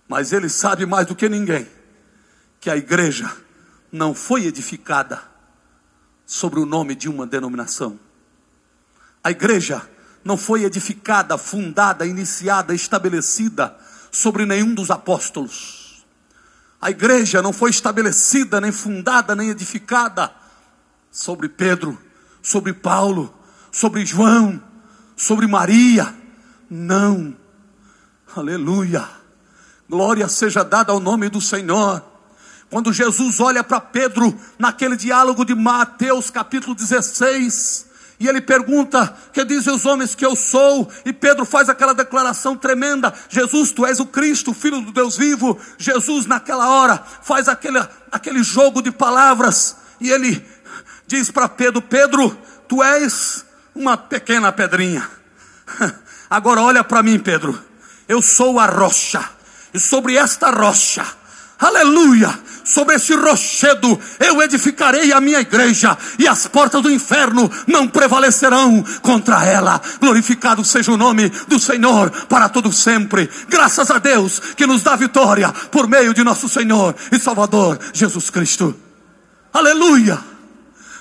mas 0.09 0.33
ele 0.33 0.49
sabe 0.49 0.85
mais 0.85 1.07
do 1.07 1.15
que 1.15 1.29
ninguém 1.29 1.69
que 2.61 2.69
a 2.69 2.77
igreja 2.77 3.31
não 3.93 4.15
foi 4.15 4.47
edificada 4.47 5.23
sobre 6.27 6.59
o 6.59 6.67
nome 6.67 6.97
de 6.97 7.09
uma 7.09 7.27
denominação. 7.27 8.04
A 9.25 9.31
igreja 9.31 9.81
não 10.23 10.37
foi 10.37 10.65
edificada, 10.65 11.39
fundada, 11.39 12.05
iniciada, 12.05 12.75
estabelecida 12.75 13.75
sobre 14.13 14.45
nenhum 14.45 14.75
dos 14.75 14.91
apóstolos. 14.91 16.05
A 16.79 16.91
igreja 16.91 17.41
não 17.41 17.51
foi 17.51 17.71
estabelecida, 17.71 18.61
nem 18.61 18.71
fundada, 18.71 19.35
nem 19.35 19.49
edificada 19.49 20.31
sobre 21.11 21.49
Pedro, 21.49 21.99
sobre 22.43 22.75
Paulo, 22.75 23.35
sobre 23.73 24.05
João, 24.05 24.63
sobre 25.17 25.47
Maria. 25.47 26.15
Não. 26.69 27.35
Aleluia. 28.37 29.09
Glória 29.89 30.29
seja 30.29 30.63
dada 30.63 30.93
ao 30.93 31.01
nome 31.01 31.31
do 31.31 31.41
Senhor. 31.41 32.05
Quando 32.69 32.93
Jesus 32.93 33.41
olha 33.41 33.65
para 33.65 33.81
Pedro 33.81 34.39
naquele 34.59 34.97
diálogo 34.97 35.47
de 35.47 35.55
Mateus 35.55 36.29
capítulo 36.29 36.75
16, 36.75 37.94
e 38.19 38.29
ele 38.29 38.41
pergunta: 38.41 39.15
Que 39.33 39.45
dizem 39.45 39.75
os 39.75 39.85
homens 39.85 40.15
que 40.15 40.25
eu 40.25 40.37
sou? 40.37 40.91
E 41.05 41.13
Pedro 41.13 41.45
faz 41.45 41.69
aquela 41.69 41.93
declaração 41.93 42.57
tremenda: 42.57 43.13
Jesus, 43.29 43.73
tu 43.73 43.85
és 43.85 44.01
o 44.01 44.07
Cristo, 44.07 44.55
filho 44.55 44.81
do 44.81 44.93
Deus 44.93 45.17
vivo. 45.17 45.59
Jesus, 45.79 46.27
naquela 46.27 46.69
hora, 46.69 47.03
faz 47.23 47.49
aquele, 47.49 47.83
aquele 48.11 48.43
jogo 48.43 48.81
de 48.81 48.91
palavras, 48.91 49.77
e 50.01 50.11
ele 50.11 50.45
diz 51.07 51.31
para 51.31 51.49
Pedro: 51.49 51.83
Pedro, 51.83 52.37
tu 52.69 52.83
és 52.83 53.45
uma 53.75 53.97
pequena 53.97 54.53
pedrinha. 54.53 55.09
Agora 56.31 56.63
olha 56.63 56.85
para 56.85 57.03
mim, 57.03 57.19
Pedro. 57.19 57.59
Eu 58.07 58.21
sou 58.21 58.61
a 58.61 58.67
rocha, 58.67 59.25
e 59.73 59.81
sobre 59.81 60.17
esta 60.17 60.51
rocha, 60.51 61.07
aleluia, 61.59 62.39
sobre 62.65 62.97
esse 62.97 63.15
rochedo 63.15 64.01
eu 64.19 64.43
edificarei 64.43 65.13
a 65.13 65.21
minha 65.21 65.41
igreja, 65.41 65.97
e 66.19 66.27
as 66.27 66.47
portas 66.47 66.83
do 66.83 66.91
inferno 66.91 67.51
não 67.67 67.87
prevalecerão 67.87 68.85
contra 69.03 69.45
ela. 69.45 69.81
Glorificado 70.01 70.65
seja 70.65 70.93
o 70.93 70.97
nome 70.97 71.31
do 71.47 71.61
Senhor 71.61 72.11
para 72.29 72.49
todo 72.49 72.73
sempre. 72.73 73.29
Graças 73.49 73.91
a 73.91 73.99
Deus 73.99 74.41
que 74.57 74.67
nos 74.67 74.83
dá 74.83 74.97
vitória 74.97 75.53
por 75.71 75.87
meio 75.87 76.15
de 76.15 76.25
nosso 76.25 76.49
Senhor 76.49 76.95
e 77.13 77.19
Salvador 77.19 77.79
Jesus 77.93 78.31
Cristo. 78.31 78.75
Aleluia! 79.53 80.34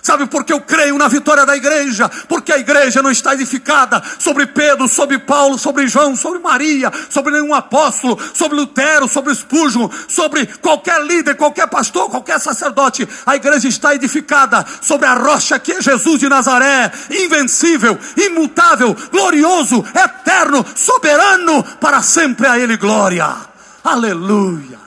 Sabe 0.03 0.25
por 0.25 0.43
que 0.43 0.51
eu 0.51 0.59
creio 0.59 0.97
na 0.97 1.07
vitória 1.07 1.45
da 1.45 1.55
igreja? 1.55 2.09
Porque 2.27 2.51
a 2.51 2.57
igreja 2.57 3.01
não 3.01 3.09
está 3.09 3.33
edificada 3.33 4.03
sobre 4.19 4.45
Pedro, 4.45 4.85
sobre 4.89 5.17
Paulo, 5.17 5.57
sobre 5.57 5.87
João, 5.87 6.13
sobre 6.13 6.39
Maria, 6.39 6.91
sobre 7.09 7.31
nenhum 7.31 7.53
apóstolo, 7.53 8.19
sobre 8.33 8.57
Lutero, 8.57 9.07
sobre 9.07 9.33
Spurgeon, 9.33 9.89
sobre 10.09 10.45
qualquer 10.57 11.01
líder, 11.05 11.35
qualquer 11.35 11.67
pastor, 11.67 12.09
qualquer 12.09 12.37
sacerdote. 12.41 13.07
A 13.25 13.37
igreja 13.37 13.69
está 13.69 13.95
edificada 13.95 14.65
sobre 14.81 15.07
a 15.07 15.13
rocha 15.13 15.57
que 15.57 15.71
é 15.71 15.81
Jesus 15.81 16.19
de 16.19 16.27
Nazaré, 16.27 16.91
invencível, 17.09 17.97
imutável, 18.17 18.93
glorioso, 19.09 19.85
eterno, 19.95 20.65
soberano, 20.75 21.63
para 21.79 22.01
sempre 22.01 22.45
a 22.45 22.59
Ele 22.59 22.75
glória. 22.75 23.33
Aleluia. 23.81 24.79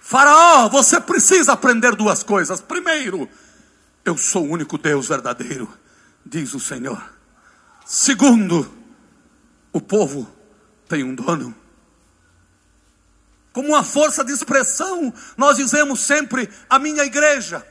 Faraó, 0.00 0.68
você 0.68 1.00
precisa 1.00 1.54
aprender 1.54 1.96
duas 1.96 2.22
coisas. 2.22 2.60
Primeiro, 2.60 3.28
eu 4.04 4.18
sou 4.18 4.44
o 4.44 4.50
único 4.50 4.76
Deus 4.76 5.08
verdadeiro, 5.08 5.72
diz 6.24 6.54
o 6.54 6.60
Senhor. 6.60 7.02
Segundo, 7.86 8.72
o 9.72 9.80
povo 9.80 10.30
tem 10.88 11.02
um 11.02 11.14
dono. 11.14 11.54
Como 13.52 13.68
uma 13.68 13.84
força 13.84 14.24
de 14.24 14.32
expressão, 14.32 15.12
nós 15.36 15.56
dizemos 15.56 16.00
sempre 16.00 16.48
a 16.68 16.78
minha 16.78 17.04
igreja. 17.04 17.64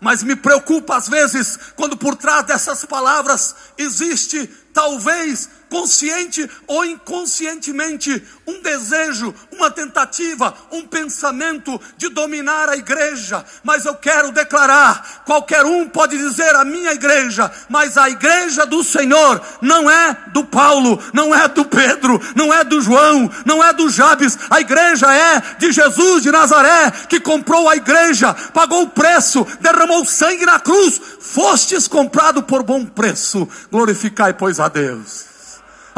Mas 0.00 0.22
me 0.22 0.36
preocupa 0.36 0.96
às 0.96 1.08
vezes 1.08 1.58
quando 1.74 1.96
por 1.96 2.14
trás 2.14 2.46
dessas 2.46 2.84
palavras 2.84 3.54
existe 3.76 4.46
talvez 4.72 5.50
consciente 5.68 6.48
ou 6.66 6.84
inconscientemente, 6.84 8.22
um 8.46 8.60
desejo, 8.62 9.34
uma 9.52 9.70
tentativa, 9.70 10.54
um 10.72 10.86
pensamento 10.86 11.80
de 11.96 12.08
dominar 12.08 12.68
a 12.68 12.76
igreja. 12.76 13.44
Mas 13.62 13.84
eu 13.84 13.94
quero 13.94 14.32
declarar: 14.32 15.22
qualquer 15.24 15.64
um 15.64 15.88
pode 15.88 16.16
dizer 16.16 16.54
a 16.54 16.64
minha 16.64 16.92
igreja, 16.92 17.50
mas 17.68 17.96
a 17.96 18.08
igreja 18.08 18.66
do 18.66 18.82
Senhor 18.82 19.40
não 19.60 19.90
é 19.90 20.16
do 20.28 20.44
Paulo, 20.44 21.02
não 21.12 21.34
é 21.34 21.46
do 21.48 21.64
Pedro, 21.64 22.20
não 22.34 22.52
é 22.52 22.64
do 22.64 22.80
João, 22.80 23.30
não 23.44 23.62
é 23.62 23.72
do 23.72 23.90
Jabes, 23.90 24.38
a 24.50 24.60
igreja 24.60 25.12
é 25.12 25.40
de 25.58 25.72
Jesus 25.72 26.22
de 26.22 26.30
Nazaré, 26.30 26.90
que 27.08 27.20
comprou 27.20 27.68
a 27.68 27.76
igreja, 27.76 28.32
pagou 28.52 28.82
o 28.82 28.88
preço, 28.88 29.46
derramou 29.60 30.04
sangue 30.04 30.46
na 30.46 30.58
cruz, 30.58 31.00
fostes 31.20 31.86
comprado 31.86 32.42
por 32.42 32.62
bom 32.62 32.84
preço. 32.84 33.48
Glorificai, 33.70 34.32
pois, 34.32 34.58
a 34.58 34.68
Deus. 34.68 35.27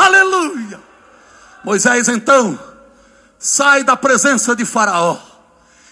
Aleluia! 0.01 0.81
Moisés 1.63 2.09
então 2.09 2.59
sai 3.39 3.85
da 3.85 3.97
presença 3.97 4.57
de 4.57 4.65
Faraó. 4.65 5.19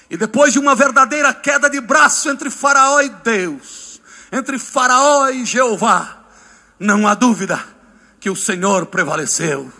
E 0.08 0.16
depois 0.16 0.54
de 0.54 0.58
uma 0.58 0.74
verdadeira 0.74 1.34
queda 1.34 1.68
de 1.68 1.78
braço 1.80 2.30
entre 2.30 2.48
Faraó 2.48 3.00
e 3.02 3.10
Deus, 3.10 4.00
entre 4.32 4.58
Faraó 4.58 5.28
e 5.28 5.44
Jeová, 5.44 6.24
não 6.80 7.06
há 7.06 7.14
dúvida 7.14 7.62
que 8.18 8.30
o 8.30 8.36
Senhor 8.36 8.86
prevaleceu. 8.86 9.70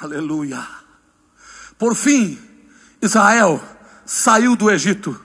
Aleluia. 0.00 0.66
Por 1.78 1.94
fim, 1.94 2.38
Israel 3.00 3.62
saiu 4.04 4.56
do 4.56 4.68
Egito 4.68 5.20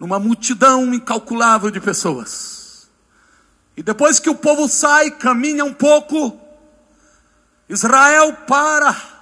numa 0.00 0.18
multidão 0.18 0.94
incalculável 0.94 1.70
de 1.70 1.80
pessoas. 1.80 2.88
E 3.76 3.82
depois 3.82 4.18
que 4.18 4.30
o 4.30 4.34
povo 4.34 4.66
sai, 4.66 5.10
caminha 5.10 5.64
um 5.64 5.74
pouco, 5.74 6.43
Israel 7.68 8.32
para 8.46 9.14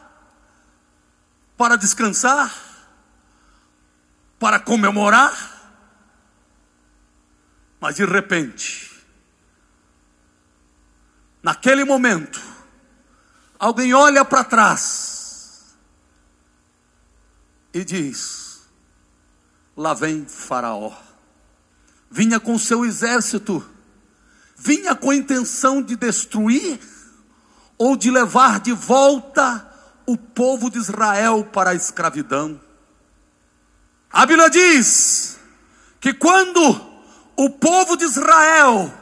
para 1.57 1.77
descansar, 1.77 2.53
para 4.39 4.59
comemorar, 4.59 5.33
mas 7.81 7.95
de 7.95 8.05
repente, 8.05 8.91
naquele 11.41 11.85
momento, 11.85 12.41
alguém 13.61 13.95
olha 13.95 14.25
para 14.25 14.43
trás 14.43 15.77
e 17.73 17.85
diz: 17.85 18.63
Lá 19.77 19.95
vem 19.95 20.27
Faraó, 20.27 20.93
vinha 22.11 22.41
com 22.41 22.59
seu 22.59 22.85
exército, 22.85 23.65
vinha 24.57 24.97
com 24.97 25.11
a 25.11 25.15
intenção 25.15 25.81
de 25.81 25.95
destruir 25.95 26.81
ou 27.79 27.97
de 27.97 28.11
levar 28.11 28.61
de 28.61 28.73
volta 28.73 29.69
o 30.06 30.17
povo 30.17 30.71
de 30.71 30.78
Israel 30.78 31.49
para 31.52 31.71
a 31.71 31.75
escravidão. 31.75 32.61
A 34.13 34.26
Bíblia 34.26 34.50
diz 34.50 35.39
que 36.00 36.13
quando 36.13 36.80
o 37.37 37.50
povo 37.50 37.97
de 37.97 38.04
Israel 38.04 38.93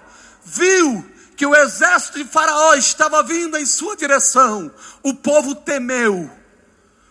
viu 0.45 1.05
que 1.37 1.47
o 1.47 1.57
exército 1.57 2.19
de 2.19 2.25
Faraó 2.25 2.75
estava 2.75 3.23
vindo 3.23 3.57
em 3.57 3.65
sua 3.65 3.97
direção, 3.97 4.71
o 5.03 5.15
povo 5.15 5.55
temeu, 5.55 6.31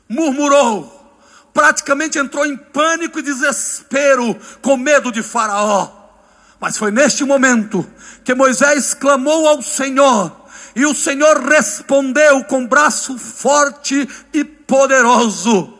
murmurou, 0.07 1.17
praticamente 1.53 2.19
entrou 2.19 2.45
em 2.45 2.55
pânico 2.55 3.19
e 3.19 3.23
desespero 3.23 4.39
com 4.61 4.77
medo 4.77 5.11
de 5.11 5.23
Faraó. 5.23 5.91
Mas 6.59 6.77
foi 6.77 6.91
neste 6.91 7.23
momento 7.23 7.89
que 8.23 8.35
Moisés 8.35 8.93
clamou 8.93 9.47
ao 9.47 9.61
Senhor 9.61 10.38
e 10.75 10.85
o 10.85 10.95
Senhor 10.95 11.41
respondeu 11.43 12.43
com 12.43 12.65
braço 12.65 13.17
forte 13.17 14.07
e 14.33 14.43
poderoso. 14.43 15.73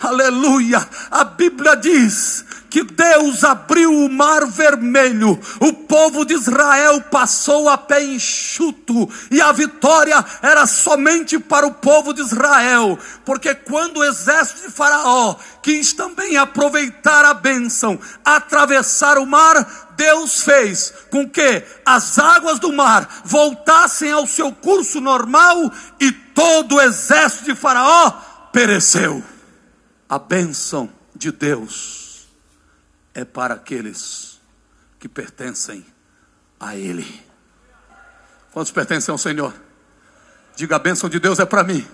Aleluia! 0.00 0.86
A 1.10 1.24
Bíblia 1.24 1.76
diz 1.76 2.44
que 2.70 2.84
Deus 2.84 3.42
abriu 3.42 3.92
o 3.92 4.08
mar 4.08 4.46
vermelho, 4.46 5.38
o 5.58 5.72
povo 5.72 6.24
de 6.24 6.34
Israel 6.34 7.02
passou 7.02 7.68
a 7.68 7.76
pé 7.76 8.04
enxuto, 8.04 9.10
e 9.30 9.40
a 9.40 9.50
vitória 9.50 10.24
era 10.40 10.66
somente 10.66 11.38
para 11.38 11.66
o 11.66 11.74
povo 11.74 12.14
de 12.14 12.22
Israel, 12.22 12.96
porque 13.24 13.54
quando 13.54 13.98
o 13.98 14.04
exército 14.04 14.68
de 14.68 14.72
Faraó 14.72 15.34
quis 15.60 15.92
também 15.92 16.36
aproveitar 16.36 17.24
a 17.24 17.34
bênção, 17.34 17.98
atravessar 18.24 19.18
o 19.18 19.26
mar, 19.26 19.89
Deus 20.00 20.40
fez 20.40 20.94
com 21.10 21.28
que 21.28 21.62
as 21.84 22.18
águas 22.18 22.58
do 22.58 22.72
mar 22.72 23.20
voltassem 23.22 24.10
ao 24.10 24.26
seu 24.26 24.50
curso 24.50 24.98
normal 24.98 25.70
e 26.00 26.10
todo 26.10 26.76
o 26.76 26.80
exército 26.80 27.44
de 27.44 27.54
Faraó 27.54 28.10
pereceu. 28.50 29.22
A 30.08 30.18
bênção 30.18 30.90
de 31.14 31.30
Deus 31.30 32.26
é 33.12 33.26
para 33.26 33.52
aqueles 33.52 34.40
que 34.98 35.06
pertencem 35.06 35.84
a 36.58 36.74
Ele. 36.74 37.22
Quantos 38.52 38.72
pertencem 38.72 39.12
ao 39.12 39.18
Senhor? 39.18 39.52
Diga: 40.56 40.76
a 40.76 40.78
bênção 40.78 41.10
de 41.10 41.20
Deus 41.20 41.38
é 41.38 41.44
para 41.44 41.62
mim. 41.62 41.86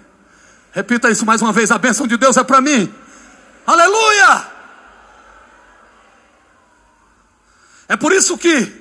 Repita 0.70 1.10
isso 1.10 1.26
mais 1.26 1.42
uma 1.42 1.52
vez: 1.52 1.72
a 1.72 1.78
bênção 1.78 2.06
de 2.06 2.16
Deus 2.16 2.36
é 2.36 2.44
para 2.44 2.60
mim. 2.60 2.94
Aleluia! 3.66 4.55
É 7.88 7.96
por 7.96 8.12
isso 8.12 8.36
que, 8.36 8.72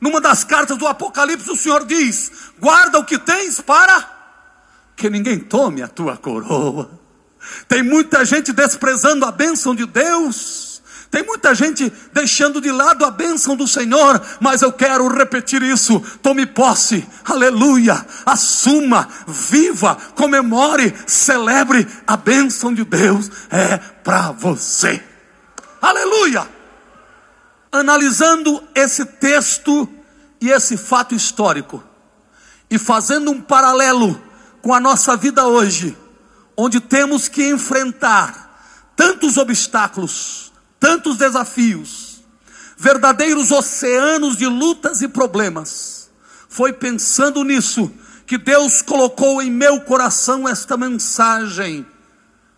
numa 0.00 0.20
das 0.20 0.44
cartas 0.44 0.76
do 0.76 0.86
Apocalipse, 0.86 1.50
o 1.50 1.56
Senhor 1.56 1.84
diz: 1.84 2.30
guarda 2.58 2.98
o 2.98 3.04
que 3.04 3.18
tens 3.18 3.60
para 3.60 4.18
que 4.96 5.08
ninguém 5.08 5.38
tome 5.38 5.82
a 5.82 5.88
tua 5.88 6.16
coroa. 6.16 6.90
Tem 7.66 7.82
muita 7.82 8.24
gente 8.24 8.52
desprezando 8.52 9.24
a 9.24 9.32
bênção 9.32 9.74
de 9.74 9.86
Deus. 9.86 10.70
Tem 11.10 11.24
muita 11.24 11.54
gente 11.54 11.92
deixando 12.12 12.60
de 12.60 12.70
lado 12.70 13.04
a 13.04 13.10
bênção 13.10 13.56
do 13.56 13.66
Senhor, 13.66 14.22
mas 14.38 14.62
eu 14.62 14.72
quero 14.72 15.08
repetir 15.08 15.60
isso. 15.60 15.98
Tome 16.22 16.46
posse, 16.46 17.04
aleluia, 17.24 18.06
assuma, 18.24 19.08
viva, 19.26 19.96
comemore, 20.14 20.94
celebre 21.06 21.84
a 22.06 22.16
bênção 22.16 22.72
de 22.72 22.84
Deus 22.84 23.28
é 23.50 23.78
para 23.78 24.30
você. 24.30 25.02
Aleluia! 25.82 26.59
Analisando 27.72 28.62
esse 28.74 29.04
texto 29.04 29.88
e 30.40 30.50
esse 30.50 30.76
fato 30.76 31.14
histórico, 31.14 31.82
e 32.70 32.78
fazendo 32.78 33.30
um 33.30 33.40
paralelo 33.40 34.20
com 34.62 34.74
a 34.74 34.80
nossa 34.80 35.16
vida 35.16 35.46
hoje, 35.46 35.96
onde 36.56 36.80
temos 36.80 37.28
que 37.28 37.48
enfrentar 37.48 38.92
tantos 38.96 39.36
obstáculos, 39.36 40.52
tantos 40.78 41.16
desafios, 41.16 42.22
verdadeiros 42.76 43.50
oceanos 43.50 44.36
de 44.36 44.46
lutas 44.46 45.02
e 45.02 45.08
problemas. 45.08 46.10
Foi 46.48 46.72
pensando 46.72 47.44
nisso 47.44 47.92
que 48.26 48.38
Deus 48.38 48.82
colocou 48.82 49.42
em 49.42 49.50
meu 49.50 49.80
coração 49.80 50.48
esta 50.48 50.76
mensagem. 50.76 51.86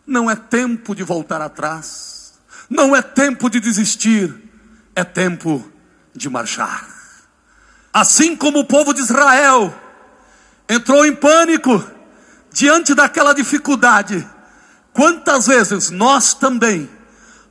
Não 0.07 0.31
é 0.31 0.37
tempo 0.37 0.94
de 0.94 1.03
voltar 1.03 1.40
atrás, 1.40 2.35
não 2.68 2.94
é 2.94 3.03
tempo 3.03 3.48
de 3.48 3.61
desistir, 3.61 4.51
é 4.94 5.05
tempo 5.05 5.70
de 6.14 6.28
marchar. 6.28 6.87
Assim 7.92 8.37
como 8.37 8.61
o 8.61 8.64
povo 8.64 8.92
de 8.92 9.00
Israel 9.00 9.74
entrou 10.68 11.05
em 11.05 11.14
pânico 11.14 11.85
diante 12.52 12.94
daquela 12.94 13.33
dificuldade, 13.33 14.26
quantas 14.92 15.46
vezes 15.46 15.90
nós 15.90 16.35
também 16.35 16.88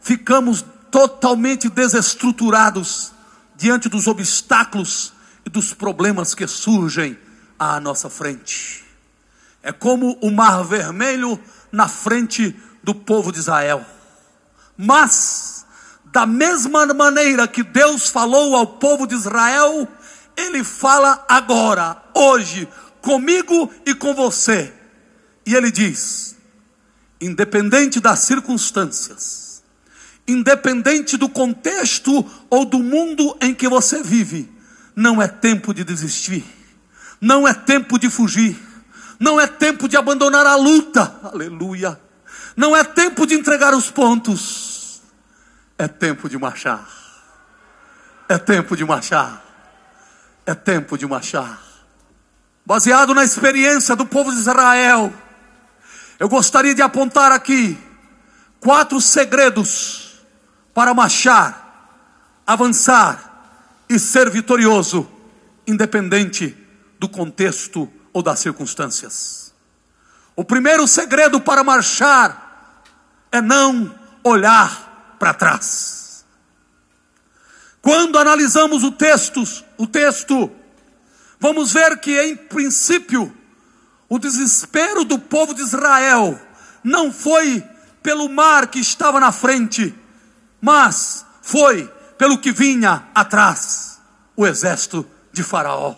ficamos 0.02 0.66
totalmente 0.90 1.70
desestruturados 1.70 3.12
diante 3.56 3.88
dos 3.88 4.08
obstáculos 4.08 5.14
e 5.46 5.50
dos 5.50 5.74
problemas 5.74 6.34
que 6.36 6.48
surgem 6.48 7.18
à 7.58 7.80
nossa 7.80 8.10
frente. 8.10 8.84
É 9.64 9.72
como 9.72 10.18
o 10.22 10.32
mar 10.32 10.64
vermelho 10.64 11.40
na 11.72 11.88
frente 11.88 12.56
do 12.84 12.96
povo 12.96 13.32
de 13.32 13.40
Israel. 13.40 13.86
Mas, 14.76 15.51
da 16.12 16.26
mesma 16.26 16.86
maneira 16.88 17.48
que 17.48 17.64
Deus 17.64 18.10
falou 18.10 18.56
ao 18.56 18.68
povo 18.68 19.08
de 19.08 19.16
Israel, 19.16 19.88
Ele 20.36 20.64
fala 20.64 21.26
agora, 21.28 21.98
hoje, 22.14 22.68
comigo 23.02 23.72
e 23.86 23.96
com 23.96 24.14
você. 24.14 24.74
E 25.46 25.56
Ele 25.56 25.72
diz: 25.72 26.36
independente 27.20 28.00
das 28.00 28.20
circunstâncias, 28.20 29.64
independente 30.28 31.16
do 31.16 31.30
contexto 31.30 32.26
ou 32.50 32.66
do 32.66 32.80
mundo 32.80 33.38
em 33.42 33.54
que 33.54 33.70
você 33.70 34.04
vive, 34.04 34.52
não 34.96 35.22
é 35.22 35.28
tempo 35.28 35.74
de 35.74 35.84
desistir, 35.84 36.44
não 37.22 37.48
é 37.48 37.54
tempo 37.54 37.98
de 37.98 38.10
fugir, 38.10 38.60
não 39.18 39.40
é 39.40 39.48
tempo 39.48 39.88
de 39.88 39.96
abandonar 39.96 40.46
a 40.46 40.56
luta, 40.56 41.20
aleluia, 41.24 42.00
não 42.58 42.76
é 42.76 42.84
tempo 42.84 43.26
de 43.26 43.36
entregar 43.36 43.74
os 43.74 43.90
pontos, 43.90 44.71
é 45.82 45.88
tempo 45.88 46.30
de 46.30 46.38
marchar, 46.38 46.88
é 48.30 48.38
tempo 48.38 48.78
de 48.78 48.86
marchar, 48.86 49.44
é 50.46 50.54
tempo 50.54 50.96
de 50.96 51.08
marchar. 51.08 51.60
Baseado 52.64 53.16
na 53.16 53.24
experiência 53.24 53.96
do 53.96 54.06
povo 54.06 54.32
de 54.32 54.38
Israel, 54.38 55.12
eu 56.20 56.30
gostaria 56.30 56.76
de 56.76 56.84
apontar 56.84 57.32
aqui 57.32 57.80
quatro 58.60 59.02
segredos 59.02 60.22
para 60.72 60.94
marchar, 60.94 61.90
avançar 62.46 63.84
e 63.90 63.98
ser 63.98 64.30
vitorioso, 64.30 65.10
independente 65.66 66.56
do 67.00 67.10
contexto 67.10 67.92
ou 68.14 68.22
das 68.22 68.38
circunstâncias. 68.38 69.52
O 70.36 70.46
primeiro 70.46 70.88
segredo 70.88 71.42
para 71.42 71.64
marchar 71.64 72.84
é 73.32 73.42
não 73.42 73.92
olhar 74.24 74.91
para 75.22 75.36
trás. 75.36 76.26
Quando 77.80 78.18
analisamos 78.18 78.84
o 78.84 78.92
texto, 78.92 79.44
o 79.78 79.86
texto, 79.86 80.52
vamos 81.40 81.72
ver 81.72 82.00
que 82.00 82.20
em 82.20 82.36
princípio 82.36 83.32
o 84.10 84.18
desespero 84.18 85.06
do 85.06 85.20
povo 85.20 85.54
de 85.54 85.62
Israel 85.62 86.42
não 86.84 87.14
foi 87.14 87.64
pelo 88.02 88.28
mar 88.30 88.66
que 88.66 88.80
estava 88.80 89.20
na 89.20 89.32
frente, 89.32 89.94
mas 90.60 91.24
foi 91.44 91.88
pelo 92.18 92.40
que 92.40 92.52
vinha 92.52 93.04
atrás 93.14 94.02
o 94.36 94.48
exército 94.48 95.08
de 95.32 95.44
Faraó. 95.44 95.96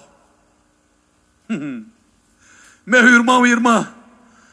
Meu 2.86 3.07
irmão 3.07 3.47
e 3.47 3.51
irmã, 3.51 3.93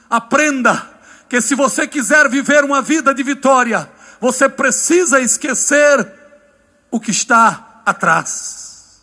aprenda 0.08 0.88
que 1.28 1.40
se 1.40 1.56
você 1.56 1.88
quiser 1.88 2.28
viver 2.28 2.62
uma 2.62 2.80
vida 2.80 3.12
de 3.12 3.24
vitória, 3.24 3.90
você 4.20 4.48
precisa 4.48 5.20
esquecer 5.20 6.12
o 6.90 7.00
que 7.00 7.10
está 7.10 7.82
atrás. 7.86 9.00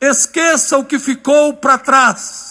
Esqueça 0.00 0.76
o 0.78 0.84
que 0.84 0.98
ficou 0.98 1.54
para 1.54 1.78
trás 1.78 2.46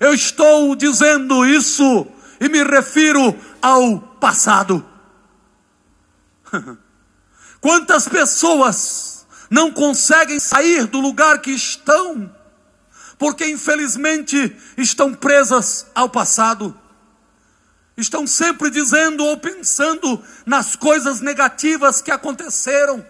eu 0.00 0.14
estou 0.14 0.76
dizendo 0.76 1.44
isso 1.44 2.06
e 2.40 2.48
me 2.48 2.62
refiro 2.62 3.36
ao 3.60 3.98
passado. 3.98 4.84
Quantas 7.60 8.08
pessoas 8.08 9.26
não 9.50 9.72
conseguem 9.72 10.38
sair 10.38 10.86
do 10.86 11.00
lugar 11.00 11.40
que 11.40 11.50
estão, 11.50 12.32
porque 13.18 13.44
infelizmente 13.46 14.56
estão 14.76 15.12
presas 15.12 15.86
ao 15.94 16.08
passado. 16.08 16.76
Estão 17.98 18.28
sempre 18.28 18.70
dizendo 18.70 19.24
ou 19.24 19.36
pensando 19.36 20.22
nas 20.46 20.76
coisas 20.76 21.20
negativas 21.20 22.00
que 22.00 22.12
aconteceram, 22.12 23.04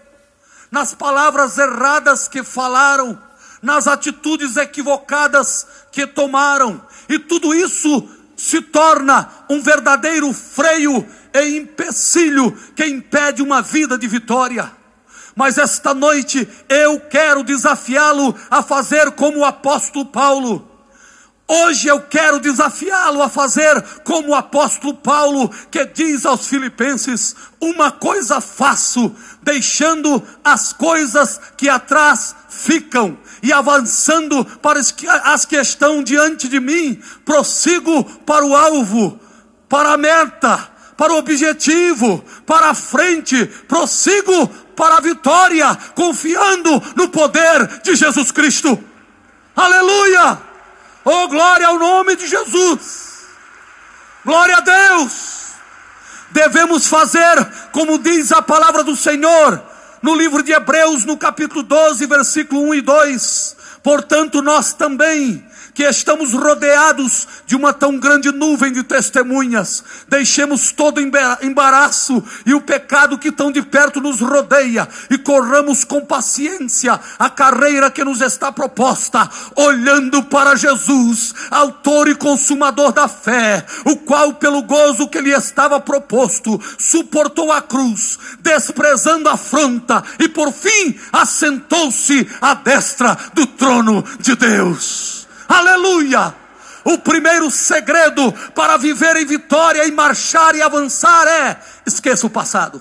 nas 0.71 0.95
palavras 0.95 1.59
erradas 1.59 2.27
que 2.27 2.41
falaram, 2.41 3.21
nas 3.61 3.85
atitudes 3.85 4.57
equivocadas 4.57 5.67
que 5.91 6.07
tomaram, 6.07 6.83
e 7.07 7.19
tudo 7.19 7.53
isso 7.53 8.09
se 8.35 8.61
torna 8.61 9.29
um 9.47 9.61
verdadeiro 9.61 10.33
freio 10.33 11.07
e 11.35 11.57
empecilho 11.57 12.51
que 12.75 12.83
impede 12.83 13.43
uma 13.43 13.61
vida 13.61 13.95
de 13.95 14.07
vitória. 14.07 14.71
Mas 15.35 15.59
esta 15.59 15.93
noite 15.93 16.49
eu 16.67 16.99
quero 16.99 17.43
desafiá-lo 17.43 18.35
a 18.49 18.63
fazer 18.63 19.11
como 19.11 19.39
o 19.39 19.45
apóstolo 19.45 20.07
Paulo. 20.07 20.68
Hoje 21.51 21.87
eu 21.87 21.99
quero 22.01 22.39
desafiá-lo 22.39 23.23
a 23.23 23.27
fazer 23.27 23.81
como 24.03 24.29
o 24.29 24.35
apóstolo 24.35 24.93
Paulo, 24.93 25.49
que 25.71 25.83
diz 25.83 26.23
aos 26.23 26.47
Filipenses: 26.47 27.35
Uma 27.59 27.91
coisa 27.91 28.39
faço, 28.39 29.15
deixando 29.41 30.21
as 30.43 30.71
coisas 30.71 31.41
que 31.57 31.67
atrás 31.67 32.35
ficam 32.47 33.17
e 33.41 33.51
avançando 33.51 34.45
para 34.61 34.79
as 34.79 35.43
que 35.43 35.55
estão 35.55 36.03
diante 36.03 36.47
de 36.47 36.59
mim, 36.59 37.01
prossigo 37.25 38.03
para 38.03 38.45
o 38.45 38.55
alvo, 38.55 39.19
para 39.67 39.93
a 39.93 39.97
meta, 39.97 40.69
para 40.95 41.13
o 41.13 41.17
objetivo, 41.17 42.23
para 42.45 42.69
a 42.69 42.75
frente, 42.75 43.47
prossigo 43.67 44.47
para 44.75 44.97
a 44.97 45.01
vitória, 45.01 45.75
confiando 45.95 46.79
no 46.95 47.09
poder 47.09 47.81
de 47.81 47.95
Jesus 47.95 48.31
Cristo. 48.31 48.77
Aleluia! 49.55 50.48
Oh, 51.03 51.27
glória 51.27 51.67
ao 51.67 51.79
nome 51.79 52.15
de 52.15 52.27
Jesus! 52.27 53.27
Glória 54.25 54.57
a 54.57 54.61
Deus! 54.61 55.39
Devemos 56.31 56.87
fazer 56.87 57.35
como 57.71 57.97
diz 57.97 58.31
a 58.31 58.41
palavra 58.41 58.83
do 58.83 58.95
Senhor, 58.95 59.61
no 60.01 60.15
livro 60.15 60.43
de 60.43 60.51
Hebreus, 60.51 61.05
no 61.05 61.17
capítulo 61.17 61.63
12, 61.63 62.05
versículo 62.05 62.61
1 62.69 62.75
e 62.75 62.81
2. 62.81 63.55
Portanto, 63.83 64.41
nós 64.41 64.73
também, 64.73 65.45
que 65.79 65.85
estamos 65.85 66.33
rodeados 66.33 67.25
de 67.45 67.55
uma 67.55 67.71
tão 67.71 67.97
grande 67.97 68.33
nuvem 68.33 68.69
de 68.69 68.83
testemunhas, 68.83 69.81
deixemos 70.09 70.73
todo 70.73 70.99
embaraço 70.99 72.21
e 72.45 72.53
o 72.53 72.59
pecado 72.59 73.17
que 73.17 73.31
tão 73.31 73.49
de 73.49 73.61
perto 73.61 74.01
nos 74.01 74.19
rodeia 74.19 74.85
e 75.09 75.17
corramos 75.17 75.85
com 75.85 76.05
paciência 76.05 76.99
a 77.17 77.29
carreira 77.29 77.89
que 77.89 78.03
nos 78.03 78.19
está 78.19 78.51
proposta, 78.51 79.29
olhando 79.55 80.21
para 80.21 80.57
Jesus, 80.57 81.33
autor 81.49 82.09
e 82.09 82.15
consumador 82.15 82.91
da 82.91 83.07
fé, 83.07 83.65
o 83.85 83.95
qual, 83.95 84.33
pelo 84.33 84.61
gozo 84.63 85.07
que 85.07 85.21
lhe 85.21 85.31
estava 85.31 85.79
proposto, 85.79 86.59
suportou 86.77 87.53
a 87.53 87.61
cruz, 87.61 88.19
desprezando 88.41 89.29
a 89.29 89.35
afronta 89.35 90.03
e 90.19 90.27
por 90.27 90.51
fim 90.51 90.99
assentou-se 91.13 92.27
à 92.41 92.53
destra 92.53 93.17
do 93.33 93.47
trono 93.47 94.03
de 94.19 94.35
Deus. 94.35 95.18
Aleluia! 95.49 96.35
O 96.83 96.99
primeiro 96.99 97.49
segredo 97.49 98.31
para 98.53 98.77
viver 98.77 99.17
em 99.17 99.25
vitória 99.25 99.85
e 99.87 99.91
marchar 99.91 100.55
e 100.55 100.61
avançar 100.61 101.27
é: 101.27 101.59
esqueça 101.87 102.27
o 102.27 102.29
passado. 102.29 102.79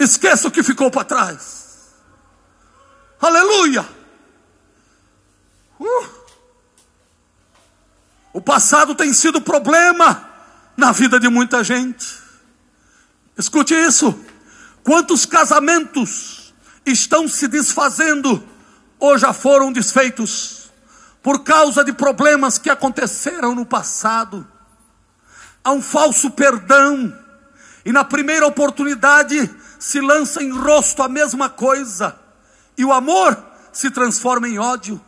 Esqueça 0.00 0.48
o 0.48 0.50
que 0.50 0.64
ficou 0.64 0.90
para 0.90 1.04
trás. 1.04 1.92
Aleluia! 3.20 3.86
Uh. 5.78 6.20
O 8.32 8.40
passado 8.40 8.94
tem 8.94 9.12
sido 9.12 9.40
problema 9.40 10.28
na 10.76 10.90
vida 10.90 11.20
de 11.20 11.28
muita 11.28 11.62
gente. 11.62 12.18
Escute 13.38 13.74
isso. 13.74 14.18
Quantos 14.82 15.24
casamentos 15.24 16.52
estão 16.84 17.28
se 17.28 17.46
desfazendo 17.46 18.42
ou 18.98 19.16
já 19.16 19.32
foram 19.32 19.72
desfeitos? 19.72 20.59
Por 21.22 21.42
causa 21.44 21.84
de 21.84 21.92
problemas 21.92 22.58
que 22.58 22.70
aconteceram 22.70 23.54
no 23.54 23.66
passado. 23.66 24.46
Há 25.62 25.72
um 25.72 25.82
falso 25.82 26.30
perdão, 26.30 27.16
e 27.84 27.92
na 27.92 28.04
primeira 28.04 28.46
oportunidade 28.46 29.50
se 29.78 30.00
lança 30.00 30.42
em 30.42 30.50
rosto 30.50 31.02
a 31.02 31.08
mesma 31.08 31.48
coisa, 31.48 32.18
e 32.76 32.84
o 32.84 32.92
amor 32.92 33.36
se 33.72 33.90
transforma 33.90 34.48
em 34.48 34.58
ódio. 34.58 35.00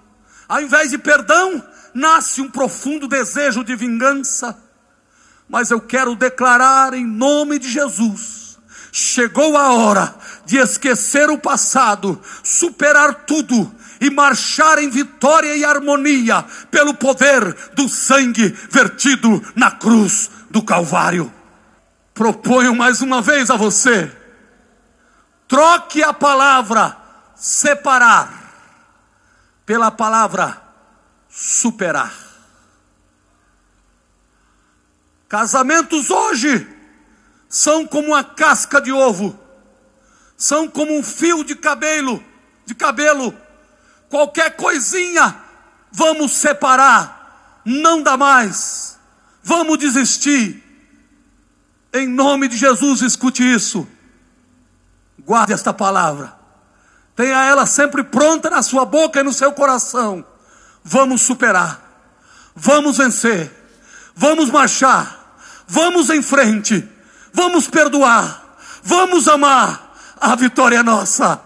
Ao 0.49 0.61
invés 0.61 0.91
de 0.91 0.99
perdão, 0.99 1.63
nasce 1.95 2.41
um 2.41 2.51
profundo 2.51 3.09
desejo 3.09 3.65
de 3.65 3.75
vingança. 3.75 4.59
Mas 5.49 5.71
eu 5.71 5.81
quero 5.81 6.15
declarar 6.15 6.93
em 6.93 7.07
nome 7.07 7.59
de 7.59 7.71
Jesus: 7.71 8.59
chegou 8.91 9.57
a 9.57 9.73
hora 9.73 10.15
de 10.45 10.59
esquecer 10.59 11.31
o 11.31 11.39
passado, 11.39 12.21
superar 12.43 13.27
tudo 13.27 13.75
e 14.03 14.11
marchar 14.11 14.79
em 14.79 14.91
vitória 14.91 15.57
e 15.57 15.65
harmonia 15.65 16.45
pelo 16.71 16.93
poder 16.93 17.55
do 17.75 17.89
sangue 17.89 18.49
vertido 18.69 19.43
na 19.57 19.71
cruz 19.71 20.31
do 20.51 20.63
Calvário. 20.63 21.33
Proponho 22.13 22.75
mais 22.75 23.01
uma 23.01 23.23
vez 23.23 23.49
a 23.49 23.57
você 23.57 24.11
Troque 25.53 26.03
a 26.03 26.15
palavra 26.15 26.97
separar 27.37 28.55
pela 29.67 29.91
palavra 29.91 30.63
superar. 31.29 32.11
Casamentos 35.29 36.09
hoje 36.09 36.67
são 37.51 37.87
como 37.87 38.09
uma 38.09 38.25
casca 38.25 38.81
de 38.81 38.91
ovo, 38.91 39.39
são 40.39 40.67
como 40.67 40.97
um 40.97 41.03
fio 41.03 41.45
de 41.45 41.55
cabelo, 41.55 42.25
de 42.65 42.75
cabelo. 42.75 43.37
Qualquer 44.13 44.57
coisinha, 44.57 45.35
vamos 45.91 46.33
separar, 46.33 47.63
não 47.65 48.03
dá 48.03 48.15
mais, 48.15 48.99
vamos 49.43 49.79
desistir. 49.79 50.63
Em 51.95 52.07
nome 52.09 52.47
de 52.47 52.59
Jesus, 52.59 53.01
escute 53.01 53.43
isso. 53.43 53.89
Guarde 55.19 55.55
esta 55.55 55.73
palavra. 55.73 56.37
Tenha 57.17 57.43
ela 57.47 57.65
sempre 57.65 58.05
pronta 58.05 58.51
na 58.51 58.61
sua 58.61 58.85
boca 58.85 59.21
e 59.21 59.23
no 59.23 59.33
seu 59.33 59.51
coração. 59.53 60.23
Vamos 60.85 61.23
superar. 61.23 61.81
Vamos 62.55 62.99
vencer. 62.99 63.51
Vamos 64.15 64.51
marchar. 64.51 65.39
Vamos 65.67 66.11
em 66.11 66.21
frente. 66.21 66.87
Vamos 67.33 67.67
perdoar. 67.67 68.59
Vamos 68.83 69.27
amar. 69.27 69.97
A 70.21 70.37
vitória 70.37 70.81
é 70.81 70.83
nossa. 70.83 71.41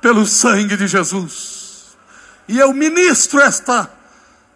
Pelo 0.00 0.24
sangue 0.24 0.76
de 0.76 0.86
Jesus. 0.86 1.59
E 2.50 2.58
eu 2.58 2.72
ministro 2.72 3.40
esta 3.40 3.88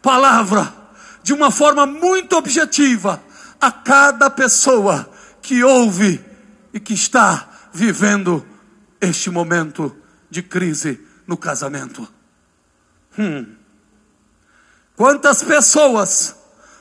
palavra 0.02 0.74
de 1.22 1.33
uma 1.33 1.52
forma 1.52 1.87
muito 1.87 2.37
objetiva 2.37 3.22
a 3.61 3.70
cada 3.70 4.28
pessoa 4.28 5.09
que 5.40 5.62
ouve 5.62 6.20
e 6.72 6.80
que 6.80 6.92
está 6.92 7.48
vivendo 7.72 8.44
este 9.00 9.30
momento 9.30 9.96
de 10.28 10.42
crise 10.42 11.07
no 11.24 11.37
casamento. 11.37 12.09
Hum. 13.16 13.54
Quantas 14.96 15.44
pessoas 15.44 16.35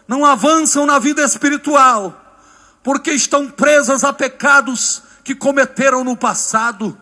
não 0.08 0.26
avançam 0.26 0.84
na 0.84 0.98
vida 0.98 1.22
espiritual 1.22 2.42
porque 2.82 3.12
estão 3.12 3.52
presas 3.52 4.04
a 4.04 4.12
pecados 4.12 5.04
que 5.24 5.36
cometeram 5.36 6.04
no 6.04 6.18
passado? 6.18 6.98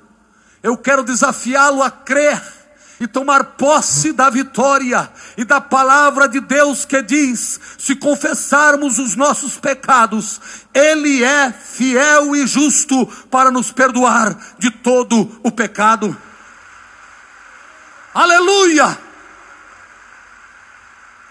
Eu 0.62 0.78
quero 0.78 1.02
desafiá-lo 1.02 1.82
a 1.82 1.90
crer 1.90 2.61
e 3.02 3.08
tomar 3.08 3.44
posse 3.58 4.14
da 4.14 4.30
vitória 4.30 5.12
e 5.36 5.44
da 5.44 5.60
palavra 5.60 6.28
de 6.28 6.40
Deus 6.40 6.86
que 6.86 7.02
diz: 7.02 7.60
se 7.76 7.96
confessarmos 7.96 9.00
os 9.00 9.16
nossos 9.16 9.58
pecados, 9.58 10.40
Ele 10.72 11.24
é 11.24 11.52
fiel 11.52 12.36
e 12.36 12.46
justo 12.46 13.08
para 13.32 13.50
nos 13.50 13.72
perdoar 13.72 14.38
de 14.60 14.70
todo 14.70 15.40
o 15.42 15.52
pecado. 15.52 16.16
Aleluia! 18.14 18.96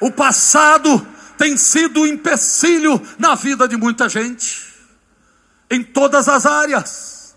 O 0.01 0.11
passado 0.11 1.07
tem 1.39 1.57
sido 1.57 2.01
um 2.01 2.07
empecilho 2.07 3.01
na 3.17 3.37
vida 3.37 3.69
de 3.69 3.77
muita 3.77 4.09
gente, 4.09 4.75
em 5.71 5.85
todas 5.85 6.29
as 6.29 6.47
áreas. 6.47 7.37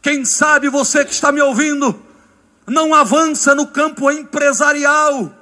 Quem 0.00 0.24
sabe 0.24 0.68
você 0.68 1.04
que 1.04 1.12
está 1.12 1.32
me 1.32 1.40
ouvindo, 1.40 2.11
não 2.66 2.94
avança 2.94 3.54
no 3.54 3.66
campo 3.66 4.10
empresarial, 4.10 5.32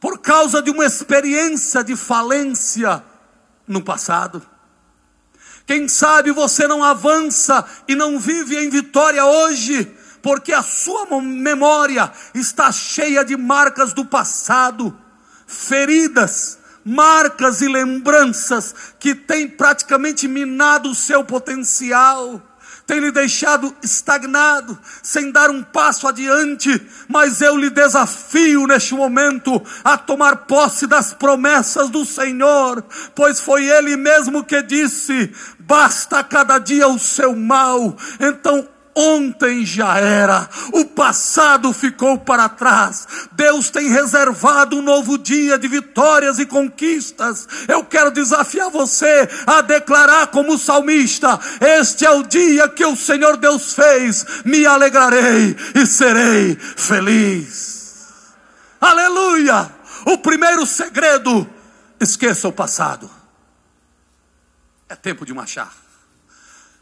por 0.00 0.18
causa 0.18 0.60
de 0.60 0.70
uma 0.70 0.84
experiência 0.84 1.84
de 1.84 1.94
falência 1.94 3.02
no 3.66 3.82
passado. 3.82 4.42
Quem 5.66 5.86
sabe 5.86 6.32
você 6.32 6.66
não 6.66 6.82
avança 6.82 7.64
e 7.86 7.94
não 7.94 8.18
vive 8.18 8.56
em 8.56 8.68
vitória 8.68 9.24
hoje, 9.24 9.84
porque 10.20 10.52
a 10.52 10.62
sua 10.62 11.20
memória 11.20 12.10
está 12.34 12.72
cheia 12.72 13.24
de 13.24 13.36
marcas 13.36 13.92
do 13.92 14.04
passado, 14.04 14.96
feridas, 15.46 16.58
marcas 16.84 17.62
e 17.62 17.68
lembranças 17.68 18.74
que 18.98 19.14
têm 19.14 19.48
praticamente 19.48 20.26
minado 20.26 20.90
o 20.90 20.94
seu 20.94 21.24
potencial 21.24 22.42
tem 22.92 23.00
lhe 23.00 23.10
deixado 23.10 23.74
estagnado, 23.82 24.78
sem 25.02 25.32
dar 25.32 25.48
um 25.48 25.62
passo 25.62 26.06
adiante, 26.06 26.68
mas 27.08 27.40
eu 27.40 27.56
lhe 27.56 27.70
desafio 27.70 28.66
neste 28.66 28.92
momento 28.92 29.62
a 29.82 29.96
tomar 29.96 30.44
posse 30.44 30.86
das 30.86 31.14
promessas 31.14 31.88
do 31.88 32.04
Senhor, 32.04 32.84
pois 33.14 33.40
foi 33.40 33.64
Ele 33.64 33.96
mesmo 33.96 34.44
que 34.44 34.62
disse: 34.62 35.32
basta 35.58 36.22
cada 36.22 36.58
dia 36.58 36.86
o 36.86 36.98
seu 36.98 37.34
mal, 37.34 37.96
então 38.20 38.68
Ontem 38.94 39.64
já 39.64 39.98
era, 39.98 40.46
o 40.70 40.84
passado 40.84 41.72
ficou 41.72 42.18
para 42.18 42.46
trás. 42.46 43.06
Deus 43.32 43.70
tem 43.70 43.88
reservado 43.88 44.76
um 44.76 44.82
novo 44.82 45.16
dia 45.16 45.58
de 45.58 45.66
vitórias 45.66 46.38
e 46.38 46.44
conquistas. 46.44 47.48
Eu 47.66 47.84
quero 47.84 48.10
desafiar 48.10 48.68
você 48.68 49.26
a 49.46 49.62
declarar 49.62 50.26
como 50.26 50.58
salmista: 50.58 51.40
Este 51.58 52.04
é 52.04 52.10
o 52.10 52.22
dia 52.22 52.68
que 52.68 52.84
o 52.84 52.94
Senhor 52.94 53.38
Deus 53.38 53.72
fez, 53.72 54.26
me 54.44 54.66
alegrarei 54.66 55.56
e 55.74 55.86
serei 55.86 56.54
feliz. 56.56 58.32
Aleluia! 58.78 59.70
O 60.04 60.18
primeiro 60.18 60.66
segredo: 60.66 61.48
esqueça 61.98 62.46
o 62.46 62.52
passado. 62.52 63.10
É 64.86 64.94
tempo 64.94 65.24
de 65.24 65.32
marchar. 65.32 65.72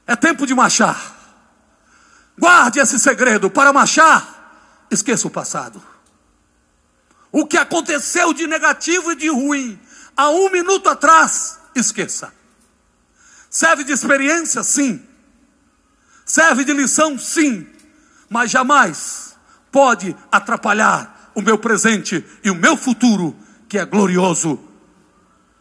É 0.08 0.16
tempo 0.16 0.44
de 0.44 0.54
marchar. 0.56 1.19
Guarde 2.40 2.80
esse 2.80 2.98
segredo 2.98 3.50
para 3.50 3.70
marchar. 3.70 4.86
Esqueça 4.90 5.28
o 5.28 5.30
passado. 5.30 5.80
O 7.30 7.46
que 7.46 7.58
aconteceu 7.58 8.32
de 8.32 8.46
negativo 8.46 9.12
e 9.12 9.14
de 9.14 9.28
ruim 9.28 9.78
há 10.16 10.30
um 10.30 10.50
minuto 10.50 10.88
atrás, 10.88 11.60
esqueça. 11.74 12.32
Serve 13.50 13.84
de 13.84 13.92
experiência? 13.92 14.62
Sim. 14.62 15.06
Serve 16.24 16.64
de 16.64 16.72
lição? 16.72 17.18
Sim. 17.18 17.66
Mas 18.28 18.50
jamais 18.50 19.36
pode 19.70 20.16
atrapalhar 20.32 21.30
o 21.34 21.42
meu 21.42 21.58
presente 21.58 22.24
e 22.42 22.50
o 22.50 22.54
meu 22.54 22.74
futuro, 22.74 23.36
que 23.68 23.78
é 23.78 23.84
glorioso, 23.84 24.58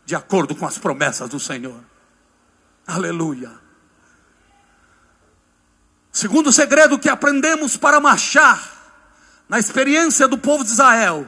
de 0.06 0.16
acordo 0.16 0.56
com 0.56 0.66
as 0.66 0.78
promessas 0.78 1.30
do 1.30 1.40
Senhor. 1.40 1.84
Aleluia. 2.88 3.69
Segundo 6.12 6.52
segredo 6.52 7.00
que 7.00 7.10
aprendemos 7.10 7.78
para 7.78 8.00
marchar 8.00 8.78
na 9.48 9.60
experiência 9.60 10.28
do 10.28 10.38
povo 10.38 10.64
de 10.64 10.72
Israel 10.72 11.28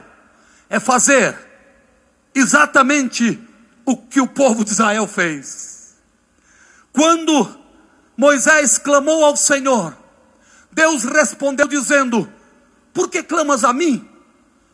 é 0.68 0.80
fazer 0.80 1.36
exatamente 2.34 3.40
o 3.84 3.96
que 3.96 4.20
o 4.20 4.28
povo 4.28 4.64
de 4.64 4.70
Israel 4.70 5.06
fez. 5.06 5.94
Quando 6.92 7.60
Moisés 8.16 8.78
clamou 8.78 9.24
ao 9.24 9.36
Senhor, 9.36 9.96
Deus 10.70 11.04
respondeu 11.04 11.66
dizendo: 11.66 12.30
Por 12.92 13.08
que 13.08 13.22
clamas 13.22 13.64
a 13.64 13.72
mim? 13.72 14.08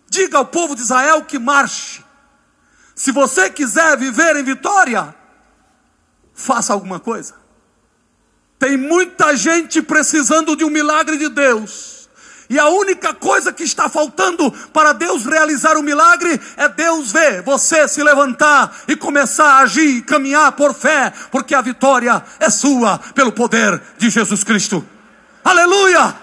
Diga 0.09 0.39
ao 0.39 0.47
povo 0.47 0.75
de 0.75 0.83
Israel 0.83 1.25
que 1.25 1.39
marche. 1.39 2.05
Se 2.95 3.13
você 3.13 3.51
quiser 3.51 3.97
viver 3.97 4.37
em 4.37 4.43
vitória, 4.43 5.15
faça 6.35 6.73
alguma 6.73 6.99
coisa. 6.99 7.35
Tem 8.59 8.77
muita 8.77 9.37
gente 9.37 9.81
precisando 9.81 10.57
de 10.57 10.65
um 10.65 10.71
milagre 10.71 11.17
de 11.17 11.29
Deus. 11.29 12.09
E 12.51 12.59
a 12.59 12.67
única 12.69 13.13
coisa 13.13 13.53
que 13.53 13.63
está 13.63 13.89
faltando 13.91 14.51
para 14.73 14.95
Deus 14.95 15.27
realizar 15.27 15.77
o 15.77 15.83
milagre 15.83 16.41
é 16.57 16.67
Deus 16.67 17.13
ver 17.13 17.43
você 17.43 17.87
se 17.87 18.03
levantar 18.03 18.75
e 18.89 18.97
começar 18.97 19.45
a 19.45 19.59
agir 19.59 19.99
e 19.99 20.03
caminhar 20.03 20.53
por 20.53 20.75
fé, 20.75 21.13
porque 21.31 21.55
a 21.55 21.61
vitória 21.61 22.23
é 22.41 22.49
sua 22.49 22.99
pelo 23.15 23.33
poder 23.33 23.81
de 23.99 24.09
Jesus 24.09 24.43
Cristo. 24.43 24.85
Aleluia! 25.45 26.15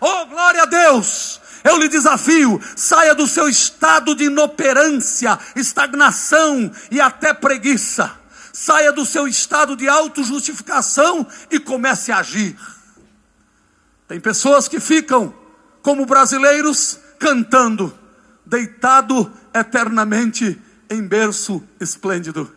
Oh, 0.00 0.26
glória 0.26 0.62
a 0.62 0.66
Deus! 0.66 1.40
Eu 1.64 1.76
lhe 1.76 1.88
desafio, 1.88 2.58
saia 2.76 3.14
do 3.14 3.26
seu 3.26 3.48
estado 3.48 4.14
de 4.14 4.24
inoperância, 4.24 5.38
estagnação 5.54 6.70
e 6.90 7.00
até 7.00 7.34
preguiça 7.34 8.19
saia 8.60 8.92
do 8.92 9.06
seu 9.06 9.26
estado 9.26 9.74
de 9.74 9.88
autojustificação 9.88 11.26
e 11.50 11.58
comece 11.58 12.12
a 12.12 12.18
agir. 12.18 12.54
Tem 14.06 14.20
pessoas 14.20 14.68
que 14.68 14.78
ficam 14.78 15.34
como 15.80 16.04
brasileiros 16.04 16.98
cantando, 17.18 17.96
deitado 18.44 19.32
eternamente 19.54 20.60
em 20.90 21.02
berço 21.02 21.64
esplêndido. 21.80 22.54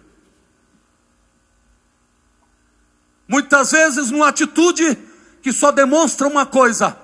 Muitas 3.25 3.71
vezes 3.71 4.11
numa 4.11 4.27
atitude 4.27 4.97
que 5.41 5.53
só 5.53 5.71
demonstra 5.71 6.27
uma 6.27 6.45
coisa: 6.45 6.97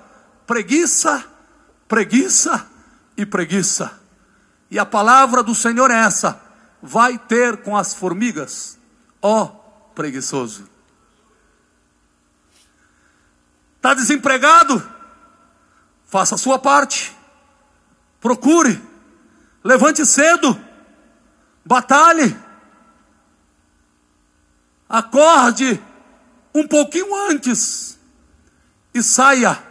preguiça, 0.46 1.24
preguiça 1.88 2.68
e 3.16 3.26
preguiça. 3.26 3.98
E 4.70 4.78
a 4.78 4.86
palavra 4.86 5.42
do 5.42 5.56
Senhor 5.56 5.90
é 5.90 6.02
essa: 6.02 6.38
vai 6.82 7.18
ter 7.18 7.64
com 7.64 7.78
as 7.78 7.94
formigas 7.94 8.78
ó 9.22 9.44
oh, 9.44 9.48
preguiçoso. 9.94 10.68
Está 13.76 13.94
desempregado? 13.94 14.82
Faça 16.08 16.36
a 16.36 16.38
sua 16.38 16.60
parte. 16.60 17.16
Procure. 18.20 18.82
Levante 19.64 20.06
cedo. 20.06 20.60
Batalhe. 21.64 22.36
Acorde 24.90 25.82
um 26.54 26.68
pouquinho 26.68 27.14
antes 27.30 27.98
e 28.94 29.04
saia, 29.04 29.62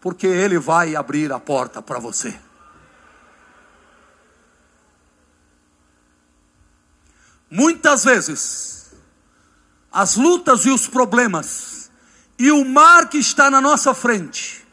porque 0.00 0.26
Ele 0.26 0.58
vai 0.58 0.96
abrir 0.96 1.30
a 1.32 1.38
porta 1.38 1.82
para 1.82 1.98
você. 1.98 2.38
Muitas 7.54 8.02
vezes, 8.02 8.92
as 9.92 10.16
lutas 10.16 10.64
e 10.64 10.70
os 10.70 10.86
problemas 10.86 11.90
e 12.38 12.50
o 12.50 12.64
mar 12.64 13.10
que 13.10 13.18
está 13.18 13.50
na 13.50 13.60
nossa 13.60 13.92
frente 13.92 14.66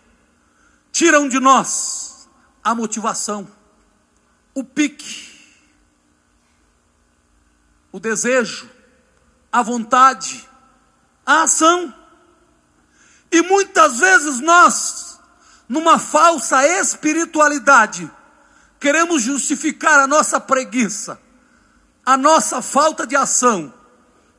tiram 0.90 1.28
de 1.28 1.42
nós 1.42 2.30
a 2.64 2.74
motivação, 2.74 3.52
o 4.56 4.64
pique, 4.64 5.30
o 7.92 8.00
desejo, 8.00 8.70
a 9.52 9.62
vontade, 9.62 10.48
a 11.26 11.44
ação. 11.44 11.94
E 13.30 13.42
muitas 13.42 14.00
vezes 14.00 14.40
nós, 14.40 15.20
numa 15.68 16.00
falsa 16.00 16.66
espiritualidade, 16.66 18.10
queremos 18.80 19.22
justificar 19.22 20.00
a 20.00 20.08
nossa 20.08 20.40
preguiça, 20.40 21.20
a 22.06 22.18
nossa 22.18 22.62
falta 22.62 23.06
de 23.06 23.16
ação, 23.16 23.74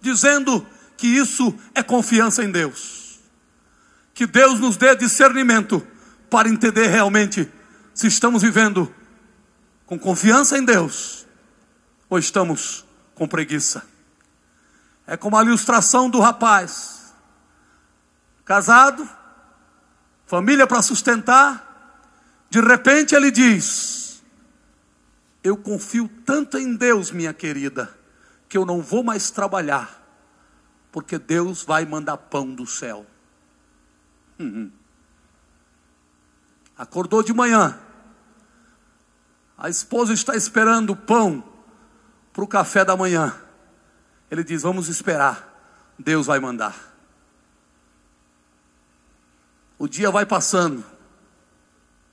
dizendo 0.01 0.67
que 0.97 1.07
isso 1.07 1.55
é 1.75 1.83
confiança 1.83 2.43
em 2.43 2.51
Deus. 2.51 3.21
Que 4.13 4.27
Deus 4.27 4.61
nos 4.61 4.77
dê 4.77 4.95
discernimento 4.97 5.87
para 6.29 6.49
entender 6.49 6.89
realmente 6.89 7.51
se 7.95 8.07
estamos 8.07 8.43
vivendo 8.43 8.93
com 9.87 9.99
confiança 9.99 10.57
em 10.57 10.65
Deus 10.65 11.27
ou 12.09 12.19
estamos 12.19 12.85
com 13.15 13.27
preguiça. 13.27 13.85
É 15.07 15.17
como 15.17 15.37
a 15.37 15.43
ilustração 15.43 16.09
do 16.09 16.21
rapaz, 16.21 17.13
casado, 18.45 19.09
família 20.27 20.67
para 20.67 20.83
sustentar, 20.83 21.67
de 22.49 22.61
repente 22.61 23.15
ele 23.15 23.31
diz: 23.31 24.00
Eu 25.43 25.57
confio 25.57 26.09
tanto 26.25 26.59
em 26.59 26.77
Deus, 26.77 27.11
minha 27.11 27.33
querida, 27.33 27.93
que 28.49 28.59
eu 28.59 28.67
não 28.67 28.83
vou 28.83 29.03
mais 29.03 29.31
trabalhar, 29.31 30.01
porque 30.93 31.19
Deus 31.19 31.63
vai 31.63 31.87
mandar 31.87 32.17
pão 32.17 32.55
do 32.55 32.67
céu. 32.67 33.07
Uhum. 34.39 34.71
Acordou 36.77 37.23
de 37.23 37.33
manhã, 37.33 37.79
a 39.57 39.69
esposa 39.69 40.15
está 40.15 40.35
esperando 40.35 40.97
pão 40.97 41.45
para 42.33 42.43
o 42.43 42.49
café 42.49 42.83
da 42.83 42.97
manhã. 42.97 43.39
Ele 44.31 44.43
diz: 44.43 44.63
Vamos 44.63 44.89
esperar, 44.89 45.47
Deus 45.99 46.27
vai 46.27 46.41
mandar. 46.41 46.75
O 49.79 49.87
dia 49.87 50.11
vai 50.11 50.25
passando, 50.25 50.85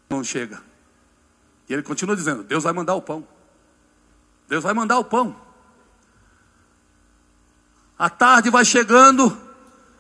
não 0.10 0.24
chega. 0.24 0.67
E 1.68 1.74
ele 1.74 1.84
continua 1.84 2.16
dizendo: 2.16 2.44
Deus 2.44 2.64
vai 2.64 2.74
mandar 2.74 2.96
o 2.96 3.02
pão. 3.02 3.28
Deus 4.48 4.64
vai 4.64 4.74
mandar 4.74 4.98
o 5.00 5.04
pão. 5.04 5.36
A 7.98 8.10
tarde 8.10 8.50
vai 8.50 8.64
chegando 8.64 9.36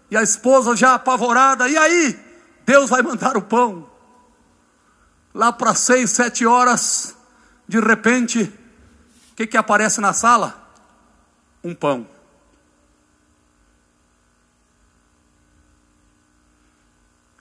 e 0.10 0.16
a 0.16 0.24
esposa 0.24 0.76
já 0.76 0.94
apavorada, 0.94 1.68
e 1.68 1.76
aí? 1.78 2.20
Deus 2.66 2.90
vai 2.90 3.02
mandar 3.02 3.36
o 3.36 3.42
pão. 3.42 3.90
Lá 5.34 5.52
para 5.52 5.74
seis, 5.74 6.12
sete 6.12 6.46
horas, 6.46 7.16
de 7.68 7.80
repente, 7.80 8.44
o 9.32 9.36
que, 9.36 9.48
que 9.48 9.58
aparece 9.58 10.00
na 10.00 10.14
sala? 10.14 10.68
um 11.68 11.76
pão. 11.76 12.08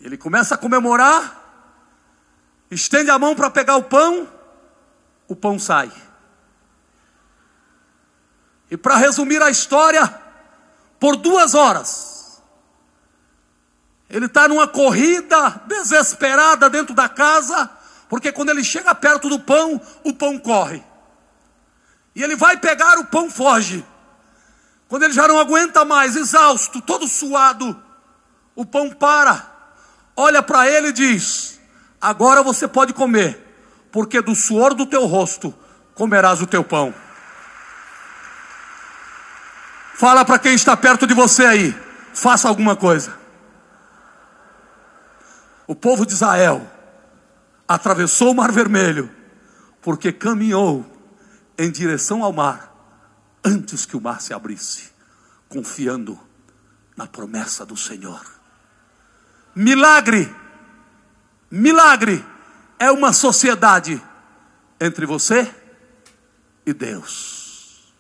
Ele 0.01 0.17
começa 0.17 0.55
a 0.55 0.59
comemorar, 0.59 1.46
estende 2.71 3.11
a 3.11 3.19
mão 3.19 3.35
para 3.35 3.51
pegar 3.51 3.77
o 3.77 3.85
pão, 3.85 4.29
o 5.29 5.37
pão 5.37 5.59
sai. 5.59 5.91
E 8.71 8.77
para 8.77 8.97
resumir 8.97 9.41
a 9.43 9.51
história, 9.51 10.07
por 10.99 11.17
duas 11.17 11.55
horas, 11.55 12.41
ele 14.09 14.27
está 14.27 14.49
numa 14.49 14.67
corrida 14.67 15.63
desesperada 15.67 16.71
dentro 16.71 16.95
da 16.95 17.09
casa, 17.09 17.71
porque 18.09 18.33
quando 18.33 18.51
ele 18.51 18.65
chega 18.65 18.95
perto 18.95 19.29
do 19.29 19.39
pão, 19.39 19.81
o 20.05 20.13
pão 20.13 20.39
corre. 20.39 20.83
E 22.15 22.23
ele 22.23 22.35
vai 22.35 22.57
pegar 22.57 22.99
o 22.99 23.07
pão, 23.07 23.31
foge. 23.31 23.85
Quando 24.89 25.03
ele 25.03 25.13
já 25.13 25.27
não 25.27 25.39
aguenta 25.39 25.85
mais, 25.85 26.17
exausto, 26.17 26.81
todo 26.81 27.09
suado, 27.09 27.81
o 28.55 28.65
pão 28.65 28.91
para, 28.91 29.45
olha 30.17 30.43
para 30.43 30.69
ele 30.71 30.89
e 30.89 30.93
diz: 30.93 31.56
Agora 32.01 32.43
você 32.43 32.69
pode 32.69 32.93
comer, 32.93 33.43
porque 33.91 34.21
do 34.21 34.35
suor 34.35 34.75
do 34.75 34.87
teu 34.87 35.07
rosto 35.07 35.55
comerás 35.95 36.43
o 36.43 36.47
teu 36.47 36.63
pão. 36.63 36.95
Fala 39.95 40.25
para 40.25 40.39
quem 40.39 40.55
está 40.55 40.77
perto 40.77 41.07
de 41.07 41.15
você 41.15 41.47
aí, 41.47 41.75
faça 42.13 42.49
alguma 42.49 42.77
coisa. 42.77 43.17
O 45.67 45.75
povo 45.75 46.05
de 46.05 46.13
Israel 46.13 46.71
atravessou 47.67 48.31
o 48.31 48.35
Mar 48.35 48.53
Vermelho, 48.53 49.11
porque 49.81 50.13
caminhou 50.13 50.85
em 51.59 51.71
direção 51.71 52.23
ao 52.23 52.33
mar 52.33 52.73
antes 53.45 53.87
que 53.87 53.97
o 53.97 54.01
mar 54.01 54.21
se 54.21 54.35
abrisse, 54.35 54.91
confiando 55.49 56.19
na 56.97 57.07
promessa 57.07 57.65
do 57.65 57.77
Senhor. 57.77 58.21
Milagre, 59.55 60.35
milagre 61.51 62.25
é 62.79 62.91
uma 62.91 63.13
sociedade 63.13 64.03
entre 64.81 65.07
você 65.07 65.53
e 66.65 66.73
Deus. 66.73 67.95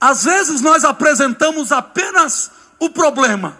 Às 0.00 0.24
vezes 0.24 0.60
nós 0.60 0.84
apresentamos 0.84 1.72
apenas 1.72 2.50
o 2.78 2.90
problema, 2.90 3.58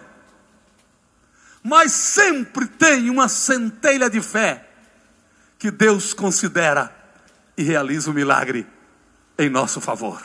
mas 1.63 1.91
sempre 1.91 2.67
tem 2.67 3.09
uma 3.09 3.27
centelha 3.27 4.09
de 4.09 4.21
fé 4.21 4.69
que 5.57 5.71
Deus 5.71 6.13
considera 6.13 6.95
e 7.57 7.63
realiza 7.63 8.11
o 8.11 8.13
milagre 8.13 8.67
em 9.37 9.49
nosso 9.49 9.81
favor. 9.81 10.21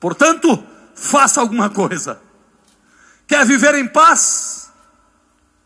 Portanto, 0.00 0.64
faça 0.94 1.40
alguma 1.40 1.68
coisa. 1.68 2.20
Quer 3.26 3.44
viver 3.44 3.74
em 3.74 3.86
paz? 3.86 4.70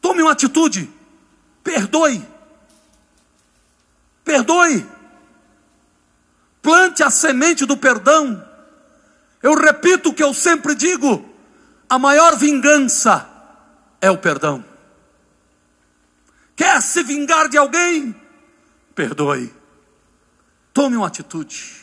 Tome 0.00 0.22
uma 0.22 0.32
atitude. 0.32 0.90
Perdoe. 1.62 2.26
Perdoe. 4.24 4.86
Plante 6.62 7.02
a 7.02 7.10
semente 7.10 7.64
do 7.64 7.76
perdão. 7.76 8.46
Eu 9.42 9.54
repito 9.54 10.10
o 10.10 10.14
que 10.14 10.22
eu 10.22 10.34
sempre 10.34 10.74
digo: 10.74 11.28
a 11.88 11.98
maior 11.98 12.36
vingança 12.36 13.28
é 14.00 14.10
o 14.10 14.18
perdão. 14.18 14.64
Quer 16.54 16.82
se 16.82 17.02
vingar 17.02 17.48
de 17.48 17.56
alguém? 17.56 18.14
Perdoe. 18.94 19.52
Tome 20.74 20.96
uma 20.96 21.06
atitude. 21.06 21.80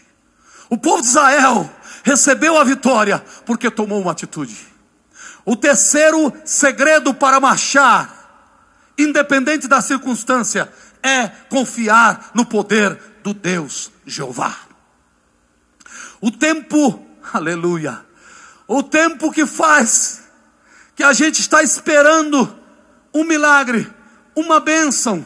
O 0.69 0.77
povo 0.77 1.01
de 1.01 1.07
Israel 1.07 1.69
recebeu 2.03 2.57
a 2.57 2.63
vitória 2.63 3.23
porque 3.45 3.71
tomou 3.71 4.01
uma 4.01 4.11
atitude. 4.11 4.55
O 5.43 5.55
terceiro 5.55 6.33
segredo 6.45 7.13
para 7.13 7.39
marchar, 7.39 8.16
independente 8.97 9.67
da 9.67 9.81
circunstância, 9.81 10.71
é 11.03 11.27
confiar 11.49 12.31
no 12.33 12.45
poder 12.45 12.99
do 13.23 13.33
Deus 13.33 13.91
Jeová. 14.05 14.55
O 16.19 16.31
tempo, 16.31 17.05
aleluia, 17.31 18.03
o 18.67 18.81
tempo 18.81 19.31
que 19.31 19.45
faz 19.45 20.23
que 20.95 21.03
a 21.03 21.13
gente 21.13 21.39
está 21.39 21.61
esperando 21.61 22.57
um 23.13 23.23
milagre, 23.23 23.91
uma 24.35 24.59
bênção, 24.59 25.25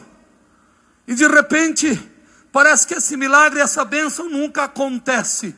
e 1.06 1.14
de 1.14 1.26
repente 1.26 2.10
parece 2.52 2.86
que 2.86 2.94
esse 2.94 3.16
milagre, 3.16 3.60
essa 3.60 3.84
bênção 3.84 4.28
nunca 4.28 4.64
acontece 4.64 5.56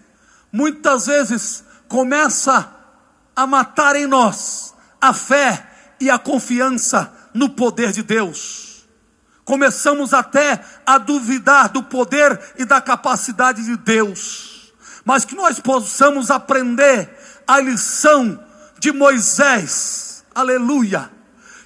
muitas 0.54 1.06
vezes 1.06 1.64
começa 1.88 2.72
a 3.34 3.44
matar 3.44 3.96
em 3.96 4.06
nós 4.06 4.72
a 5.00 5.12
fé 5.12 5.68
e 5.98 6.08
a 6.08 6.16
confiança 6.16 7.12
no 7.34 7.50
poder 7.50 7.92
de 7.92 8.02
Deus. 8.02 8.86
Começamos 9.44 10.14
até 10.14 10.64
a 10.86 10.96
duvidar 10.96 11.68
do 11.68 11.82
poder 11.82 12.40
e 12.56 12.64
da 12.64 12.80
capacidade 12.80 13.62
de 13.64 13.76
Deus, 13.76 14.72
mas 15.04 15.24
que 15.24 15.34
nós 15.34 15.60
possamos 15.60 16.30
aprender 16.30 17.10
a 17.46 17.60
lição 17.60 18.42
de 18.78 18.90
Moisés, 18.90 20.24
aleluia, 20.34 21.10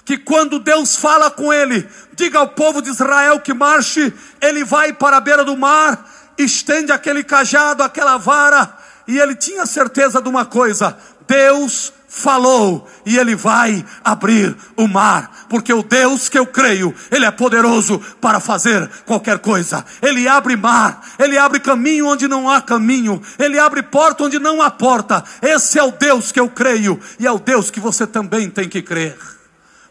que 0.03 0.17
quando 0.17 0.59
Deus 0.59 0.95
fala 0.95 1.29
com 1.29 1.53
ele, 1.53 1.87
diga 2.13 2.39
ao 2.39 2.49
povo 2.49 2.81
de 2.81 2.89
Israel 2.89 3.39
que 3.39 3.53
marche, 3.53 4.13
ele 4.41 4.63
vai 4.65 4.91
para 4.91 5.17
a 5.17 5.21
beira 5.21 5.45
do 5.45 5.55
mar, 5.55 6.03
estende 6.37 6.91
aquele 6.91 7.23
cajado, 7.23 7.83
aquela 7.83 8.17
vara, 8.17 8.75
e 9.07 9.17
ele 9.17 9.35
tinha 9.35 9.65
certeza 9.65 10.21
de 10.21 10.27
uma 10.27 10.45
coisa: 10.45 10.97
Deus 11.27 11.93
falou 12.09 12.89
e 13.05 13.17
ele 13.17 13.35
vai 13.35 13.85
abrir 14.03 14.57
o 14.75 14.87
mar, 14.87 15.45
porque 15.47 15.71
o 15.71 15.83
Deus 15.83 16.27
que 16.27 16.37
eu 16.37 16.45
creio, 16.45 16.93
ele 17.11 17.23
é 17.23 17.31
poderoso 17.31 17.99
para 18.19 18.39
fazer 18.39 18.89
qualquer 19.05 19.37
coisa. 19.37 19.85
Ele 20.01 20.27
abre 20.27 20.55
mar, 20.55 21.01
ele 21.19 21.37
abre 21.37 21.59
caminho 21.59 22.07
onde 22.07 22.27
não 22.27 22.49
há 22.49 22.61
caminho, 22.61 23.21
ele 23.37 23.59
abre 23.59 23.83
porta 23.83 24.23
onde 24.23 24.39
não 24.39 24.61
há 24.61 24.71
porta. 24.71 25.23
Esse 25.41 25.77
é 25.77 25.83
o 25.83 25.91
Deus 25.91 26.31
que 26.31 26.39
eu 26.39 26.49
creio 26.49 26.99
e 27.19 27.27
é 27.27 27.31
o 27.31 27.39
Deus 27.39 27.69
que 27.69 27.79
você 27.79 28.07
também 28.07 28.49
tem 28.49 28.67
que 28.67 28.81
crer. 28.81 29.15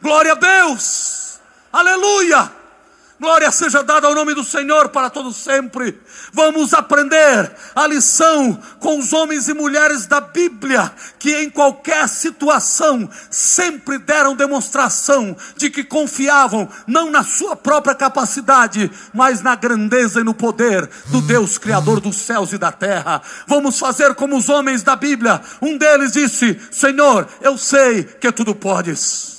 Glória 0.02 0.32
a 0.32 0.34
Deus! 0.34 1.38
Aleluia! 1.72 2.57
Glória 3.20 3.50
seja 3.50 3.82
dada 3.82 4.06
ao 4.06 4.14
nome 4.14 4.32
do 4.32 4.44
Senhor 4.44 4.90
para 4.90 5.10
todo 5.10 5.32
sempre. 5.32 6.00
Vamos 6.32 6.72
aprender 6.72 7.50
a 7.74 7.84
lição 7.84 8.56
com 8.78 8.96
os 8.96 9.12
homens 9.12 9.48
e 9.48 9.54
mulheres 9.54 10.06
da 10.06 10.20
Bíblia, 10.20 10.92
que 11.18 11.34
em 11.34 11.50
qualquer 11.50 12.08
situação 12.08 13.10
sempre 13.28 13.98
deram 13.98 14.36
demonstração 14.36 15.36
de 15.56 15.68
que 15.68 15.82
confiavam 15.82 16.68
não 16.86 17.10
na 17.10 17.24
sua 17.24 17.56
própria 17.56 17.94
capacidade, 17.94 18.88
mas 19.12 19.42
na 19.42 19.56
grandeza 19.56 20.20
e 20.20 20.24
no 20.24 20.32
poder 20.32 20.88
do 21.06 21.20
Deus 21.20 21.58
Criador 21.58 22.00
dos 22.00 22.16
céus 22.16 22.52
e 22.52 22.58
da 22.58 22.70
terra. 22.70 23.20
Vamos 23.48 23.80
fazer 23.80 24.14
como 24.14 24.36
os 24.36 24.48
homens 24.48 24.84
da 24.84 24.94
Bíblia. 24.94 25.40
Um 25.60 25.76
deles 25.76 26.12
disse: 26.12 26.56
Senhor, 26.70 27.26
eu 27.40 27.58
sei 27.58 28.04
que 28.04 28.30
tudo 28.30 28.54
podes. 28.54 29.37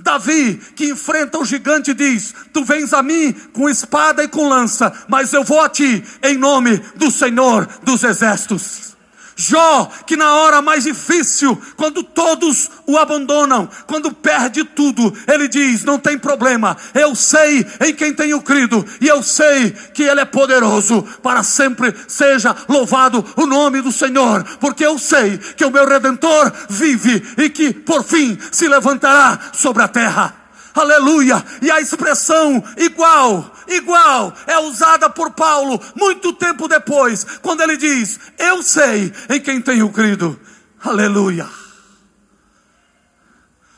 Davi, 0.00 0.60
que 0.76 0.90
enfrenta 0.90 1.38
o 1.38 1.44
gigante, 1.44 1.92
diz: 1.92 2.34
Tu 2.52 2.64
vens 2.64 2.92
a 2.92 3.02
mim 3.02 3.32
com 3.52 3.68
espada 3.68 4.22
e 4.22 4.28
com 4.28 4.48
lança, 4.48 4.92
mas 5.08 5.32
eu 5.32 5.42
vou 5.42 5.60
a 5.60 5.68
ti 5.68 6.04
em 6.22 6.36
nome 6.36 6.78
do 6.96 7.10
Senhor 7.10 7.68
dos 7.82 8.04
exércitos. 8.04 8.97
Jó, 9.40 9.88
que 10.04 10.16
na 10.16 10.34
hora 10.34 10.60
mais 10.60 10.82
difícil, 10.82 11.56
quando 11.76 12.02
todos 12.02 12.68
o 12.84 12.98
abandonam, 12.98 13.70
quando 13.86 14.10
perde 14.10 14.64
tudo, 14.64 15.16
ele 15.28 15.46
diz: 15.46 15.84
Não 15.84 15.96
tem 15.96 16.18
problema, 16.18 16.76
eu 16.92 17.14
sei 17.14 17.64
em 17.80 17.94
quem 17.94 18.12
tenho 18.12 18.42
crido, 18.42 18.84
e 19.00 19.06
eu 19.06 19.22
sei 19.22 19.70
que 19.94 20.02
Ele 20.02 20.22
é 20.22 20.24
poderoso, 20.24 21.02
para 21.22 21.44
sempre 21.44 21.94
seja 22.08 22.54
louvado 22.68 23.24
o 23.36 23.46
nome 23.46 23.80
do 23.80 23.92
Senhor, 23.92 24.42
porque 24.58 24.84
eu 24.84 24.98
sei 24.98 25.38
que 25.38 25.64
o 25.64 25.70
meu 25.70 25.86
redentor 25.86 26.52
vive 26.68 27.22
e 27.36 27.48
que 27.48 27.72
por 27.72 28.02
fim 28.02 28.36
se 28.50 28.66
levantará 28.66 29.38
sobre 29.52 29.84
a 29.84 29.88
terra. 29.88 30.37
Aleluia! 30.80 31.44
E 31.60 31.70
a 31.70 31.80
expressão 31.80 32.62
igual, 32.76 33.52
igual, 33.66 34.32
é 34.46 34.58
usada 34.58 35.10
por 35.10 35.32
Paulo 35.32 35.80
muito 35.96 36.32
tempo 36.32 36.68
depois, 36.68 37.24
quando 37.42 37.62
ele 37.62 37.76
diz: 37.76 38.20
Eu 38.38 38.62
sei 38.62 39.12
em 39.28 39.40
quem 39.40 39.60
tenho 39.60 39.92
crido. 39.92 40.38
Aleluia! 40.80 41.46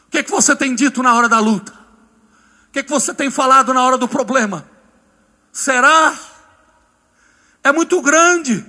O 0.07 0.11
que, 0.11 0.18
é 0.18 0.22
que 0.22 0.30
você 0.30 0.55
tem 0.55 0.74
dito 0.74 1.03
na 1.03 1.14
hora 1.14 1.28
da 1.28 1.38
luta? 1.38 1.72
O 2.68 2.72
que, 2.72 2.80
é 2.80 2.82
que 2.82 2.90
você 2.90 3.14
tem 3.14 3.30
falado 3.30 3.72
na 3.72 3.82
hora 3.82 3.96
do 3.96 4.07
problema? 4.07 4.68
Será? 5.51 6.14
É 7.64 7.72
muito 7.72 8.01
grande, 8.03 8.64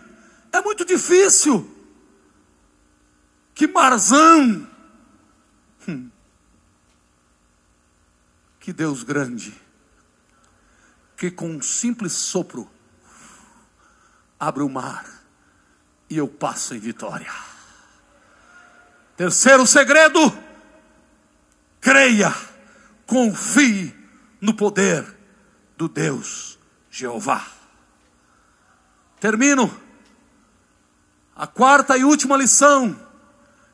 é 0.53 0.61
muito 0.61 0.85
difícil. 0.85 1.69
Que 3.53 3.67
marzão! 3.67 4.70
Que 8.61 8.71
Deus 8.71 9.01
grande, 9.01 9.59
que 11.17 11.31
com 11.31 11.49
um 11.49 11.61
simples 11.61 12.13
sopro 12.13 12.69
abre 14.39 14.61
o 14.61 14.69
mar 14.69 15.03
e 16.07 16.17
eu 16.17 16.27
passo 16.27 16.75
em 16.75 16.79
vitória. 16.79 17.33
Terceiro 19.17 19.65
segredo, 19.65 20.19
creia, 21.79 22.31
confie 23.07 23.95
no 24.39 24.53
poder 24.53 25.05
do 25.75 25.89
Deus 25.89 26.59
Jeová. 26.91 27.47
Termino 29.19 29.75
a 31.35 31.47
quarta 31.47 31.97
e 31.97 32.03
última 32.03 32.37
lição, 32.37 32.95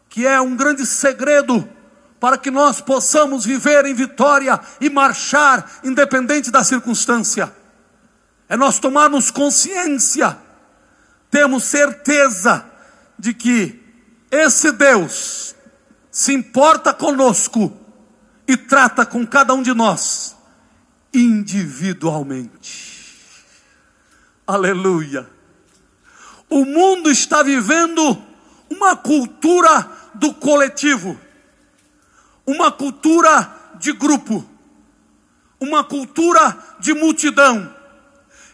que 0.09 0.25
é 0.25 0.39
um 0.39 0.55
grande 0.55 0.85
segredo 0.85 1.76
para 2.19 2.37
que 2.37 2.49
nós 2.49 2.81
possamos 2.81 3.45
viver 3.45 3.85
em 3.85 3.93
vitória 3.93 4.59
e 4.81 4.89
marchar 4.89 5.79
independente 5.83 6.49
da 6.49 6.63
circunstância. 6.63 7.53
É 8.49 8.57
nós 8.57 8.79
tomarmos 8.79 9.29
consciência, 9.29 10.37
temos 11.29 11.65
certeza 11.65 12.65
de 13.19 13.33
que 13.33 13.83
esse 14.31 14.71
Deus 14.71 15.55
se 16.11 16.33
importa 16.33 16.93
conosco 16.93 17.75
e 18.47 18.55
trata 18.57 19.05
com 19.05 19.25
cada 19.27 19.53
um 19.53 19.61
de 19.61 19.73
nós 19.73 20.35
individualmente. 21.13 22.97
Aleluia. 24.45 25.27
O 26.49 26.63
mundo 26.63 27.11
está 27.11 27.43
vivendo 27.43 28.17
uma 28.69 28.95
cultura 28.95 29.91
do 30.13 30.33
coletivo 30.33 31.19
uma 32.47 32.71
cultura 32.71 33.51
de 33.75 33.91
grupo, 33.91 34.47
uma 35.59 35.83
cultura 35.83 36.57
de 36.79 36.93
multidão. 36.93 37.75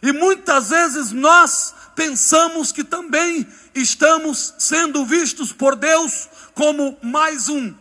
E 0.01 0.11
muitas 0.11 0.71
vezes 0.71 1.11
nós 1.11 1.73
pensamos 1.95 2.71
que 2.71 2.83
também 2.83 3.47
estamos 3.75 4.55
sendo 4.57 5.05
vistos 5.05 5.53
por 5.53 5.75
Deus 5.75 6.27
como 6.55 6.97
mais 7.03 7.47
um, 7.47 7.73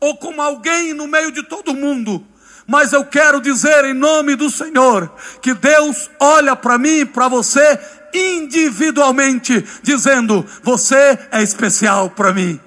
ou 0.00 0.16
como 0.16 0.40
alguém 0.40 0.94
no 0.94 1.06
meio 1.06 1.30
de 1.30 1.42
todo 1.42 1.74
mundo. 1.74 2.26
Mas 2.66 2.92
eu 2.92 3.04
quero 3.04 3.40
dizer 3.40 3.84
em 3.84 3.94
nome 3.94 4.34
do 4.34 4.50
Senhor 4.50 5.14
que 5.40 5.54
Deus 5.54 6.10
olha 6.18 6.56
para 6.56 6.78
mim 6.78 7.00
e 7.00 7.06
para 7.06 7.28
você 7.28 7.78
individualmente, 8.12 9.64
dizendo: 9.82 10.44
Você 10.62 11.18
é 11.30 11.42
especial 11.42 12.10
para 12.10 12.32
mim. 12.32 12.58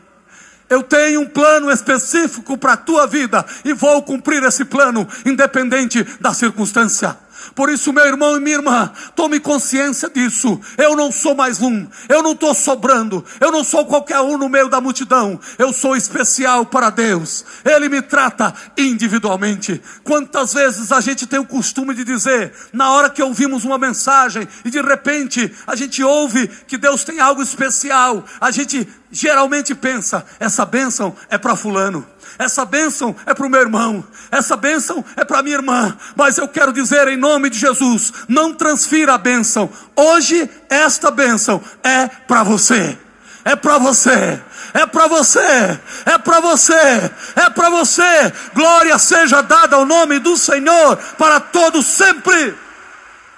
Eu 0.69 0.83
tenho 0.83 1.21
um 1.21 1.27
plano 1.27 1.71
específico 1.71 2.57
para 2.57 2.73
a 2.73 2.77
tua 2.77 3.07
vida 3.07 3.45
e 3.65 3.73
vou 3.73 4.03
cumprir 4.03 4.43
esse 4.43 4.63
plano, 4.65 5.07
independente 5.25 6.05
da 6.19 6.33
circunstância. 6.33 7.17
Por 7.55 7.69
isso, 7.69 7.93
meu 7.93 8.05
irmão 8.05 8.37
e 8.37 8.39
minha 8.39 8.57
irmã, 8.57 8.91
tome 9.15 9.39
consciência 9.39 10.09
disso. 10.09 10.59
Eu 10.77 10.95
não 10.95 11.11
sou 11.11 11.35
mais 11.35 11.61
um, 11.61 11.87
eu 12.07 12.21
não 12.23 12.33
estou 12.33 12.53
sobrando, 12.53 13.23
eu 13.39 13.51
não 13.51 13.63
sou 13.63 13.85
qualquer 13.85 14.19
um 14.19 14.37
no 14.37 14.49
meio 14.49 14.69
da 14.69 14.81
multidão. 14.81 15.39
Eu 15.57 15.73
sou 15.73 15.95
especial 15.95 16.65
para 16.65 16.89
Deus. 16.89 17.45
Ele 17.65 17.89
me 17.89 18.01
trata 18.01 18.53
individualmente. 18.77 19.81
Quantas 20.03 20.53
vezes 20.53 20.91
a 20.91 21.01
gente 21.01 21.27
tem 21.27 21.39
o 21.39 21.45
costume 21.45 21.93
de 21.93 22.03
dizer, 22.03 22.53
na 22.73 22.91
hora 22.91 23.09
que 23.09 23.23
ouvimos 23.23 23.63
uma 23.65 23.77
mensagem 23.77 24.47
e 24.63 24.69
de 24.69 24.81
repente 24.81 25.53
a 25.65 25.75
gente 25.75 26.03
ouve 26.03 26.47
que 26.67 26.77
Deus 26.77 27.03
tem 27.03 27.19
algo 27.19 27.41
especial, 27.41 28.23
a 28.39 28.51
gente 28.51 28.87
geralmente 29.11 29.73
pensa: 29.75 30.25
essa 30.39 30.65
bênção 30.65 31.15
é 31.29 31.37
para 31.37 31.55
Fulano. 31.55 32.05
Essa 32.37 32.65
bênção 32.65 33.15
é 33.25 33.33
para 33.33 33.45
o 33.45 33.49
meu 33.49 33.59
irmão, 33.59 34.05
essa 34.31 34.55
bênção 34.55 35.03
é 35.15 35.25
para 35.25 35.41
minha 35.41 35.55
irmã, 35.55 35.97
mas 36.15 36.37
eu 36.37 36.47
quero 36.47 36.71
dizer 36.71 37.07
em 37.07 37.17
nome 37.17 37.49
de 37.49 37.57
Jesus: 37.57 38.13
não 38.27 38.53
transfira 38.53 39.15
a 39.15 39.17
bênção. 39.17 39.69
Hoje, 39.95 40.49
esta 40.69 41.09
bênção 41.11 41.61
é 41.83 42.07
para 42.07 42.43
você, 42.43 42.97
é 43.43 43.55
para 43.55 43.77
você, 43.77 44.41
é 44.73 44.85
para 44.85 45.07
você, 45.07 45.79
é 46.05 46.17
para 46.17 46.39
você, 46.39 47.11
é 47.35 47.49
para 47.49 47.69
você. 47.69 48.33
Glória 48.53 48.97
seja 48.99 49.41
dada 49.41 49.75
ao 49.75 49.85
nome 49.85 50.19
do 50.19 50.37
Senhor 50.37 50.97
para 51.17 51.39
todos 51.39 51.85
sempre. 51.85 52.55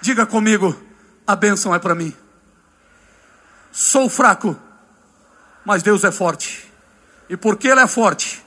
Diga 0.01 0.25
comigo: 0.25 0.79
a 1.25 1.35
bênção 1.35 1.73
é 1.73 1.79
para 1.79 1.95
mim. 1.95 2.15
Sou 3.71 4.09
fraco, 4.09 4.59
mas 5.63 5.81
Deus 5.81 6.03
é 6.03 6.11
forte. 6.11 6.69
E 7.29 7.37
porque 7.37 7.69
Ele 7.69 7.79
é 7.79 7.87
forte, 7.87 8.43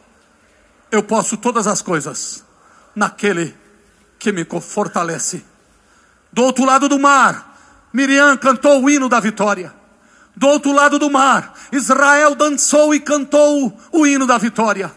eu 0.95 1.03
posso 1.03 1.37
todas 1.37 1.67
as 1.67 1.83
coisas 1.83 2.45
naquele 2.95 3.55
que 4.19 4.33
me 4.33 4.47
fortalece. 4.61 5.45
Do 6.33 6.43
outro 6.43 6.65
lado 6.65 6.89
do 6.89 6.99
mar, 6.99 7.59
Miriam 7.93 8.37
cantou 8.37 8.83
o 8.83 8.89
hino 8.89 9.09
da 9.09 9.21
vitória. 9.21 9.75
Do 10.37 10.47
outro 10.49 10.73
lado 10.73 10.99
do 10.99 11.11
mar, 11.11 11.55
Israel 11.73 12.35
dançou 12.35 12.95
e 12.95 13.01
cantou 13.01 13.77
o 13.93 14.07
hino 14.07 14.27
da 14.27 14.39
vitória. 14.39 14.91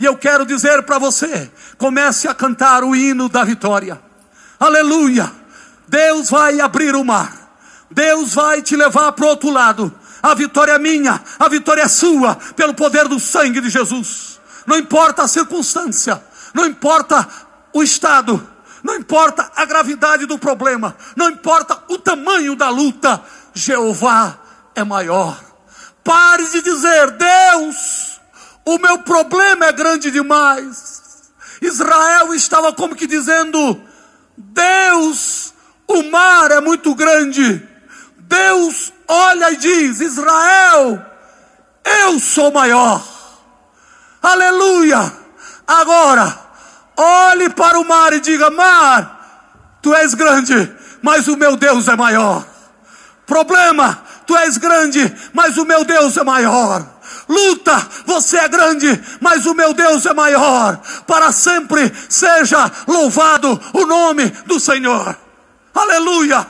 E 0.00 0.04
eu 0.04 0.16
quero 0.16 0.44
dizer 0.44 0.82
para 0.82 0.98
você: 0.98 1.50
comece 1.78 2.26
a 2.26 2.34
cantar 2.34 2.82
o 2.82 2.94
hino 2.94 3.28
da 3.28 3.44
vitória. 3.44 4.00
Aleluia! 4.58 5.30
Deus 5.86 6.30
vai 6.30 6.60
abrir 6.60 6.94
o 6.94 7.04
mar. 7.04 7.56
Deus 7.90 8.34
vai 8.34 8.62
te 8.62 8.76
levar 8.76 9.12
para 9.12 9.24
o 9.24 9.28
outro 9.28 9.50
lado. 9.50 9.92
A 10.22 10.34
vitória 10.34 10.72
é 10.72 10.78
minha, 10.78 11.22
a 11.38 11.48
vitória 11.48 11.82
é 11.82 11.88
sua, 11.88 12.34
pelo 12.56 12.74
poder 12.74 13.08
do 13.08 13.20
sangue 13.20 13.60
de 13.60 13.68
Jesus 13.68 14.33
não 14.66 14.78
importa 14.78 15.22
a 15.22 15.28
circunstância, 15.28 16.22
não 16.52 16.66
importa 16.66 17.28
o 17.72 17.82
estado, 17.82 18.46
não 18.82 18.94
importa 18.96 19.50
a 19.56 19.64
gravidade 19.64 20.26
do 20.26 20.38
problema, 20.38 20.96
não 21.16 21.30
importa 21.30 21.82
o 21.88 21.98
tamanho 21.98 22.54
da 22.54 22.68
luta, 22.68 23.22
Jeová 23.52 24.38
é 24.74 24.84
maior. 24.84 25.38
Pare 26.02 26.46
de 26.48 26.60
dizer, 26.60 27.12
Deus, 27.12 28.20
o 28.64 28.78
meu 28.78 28.98
problema 28.98 29.66
é 29.66 29.72
grande 29.72 30.10
demais. 30.10 30.92
Israel 31.62 32.34
estava 32.34 32.72
como 32.72 32.94
que 32.94 33.06
dizendo, 33.06 33.80
Deus, 34.36 35.54
o 35.86 36.02
mar 36.10 36.50
é 36.50 36.60
muito 36.60 36.94
grande. 36.94 37.66
Deus 38.18 38.92
olha 39.08 39.50
e 39.52 39.56
diz: 39.56 40.00
Israel, 40.00 41.02
eu 41.84 42.18
sou 42.18 42.52
maior. 42.52 43.13
Aleluia. 44.24 45.12
Agora, 45.66 46.34
olhe 46.96 47.50
para 47.50 47.78
o 47.78 47.84
mar 47.84 48.10
e 48.14 48.20
diga: 48.20 48.50
Mar, 48.50 49.76
tu 49.82 49.94
és 49.94 50.14
grande, 50.14 50.74
mas 51.02 51.28
o 51.28 51.36
meu 51.36 51.58
Deus 51.58 51.88
é 51.88 51.94
maior. 51.94 52.42
Problema, 53.26 54.02
tu 54.26 54.34
és 54.34 54.56
grande, 54.56 55.14
mas 55.34 55.58
o 55.58 55.66
meu 55.66 55.84
Deus 55.84 56.16
é 56.16 56.24
maior. 56.24 56.86
Luta, 57.28 57.86
você 58.06 58.38
é 58.38 58.48
grande, 58.48 58.98
mas 59.20 59.44
o 59.44 59.52
meu 59.52 59.74
Deus 59.74 60.06
é 60.06 60.14
maior. 60.14 60.80
Para 61.06 61.30
sempre 61.30 61.92
seja 62.08 62.70
louvado 62.88 63.60
o 63.74 63.84
nome 63.84 64.30
do 64.46 64.58
Senhor. 64.58 65.16
Aleluia. 65.74 66.46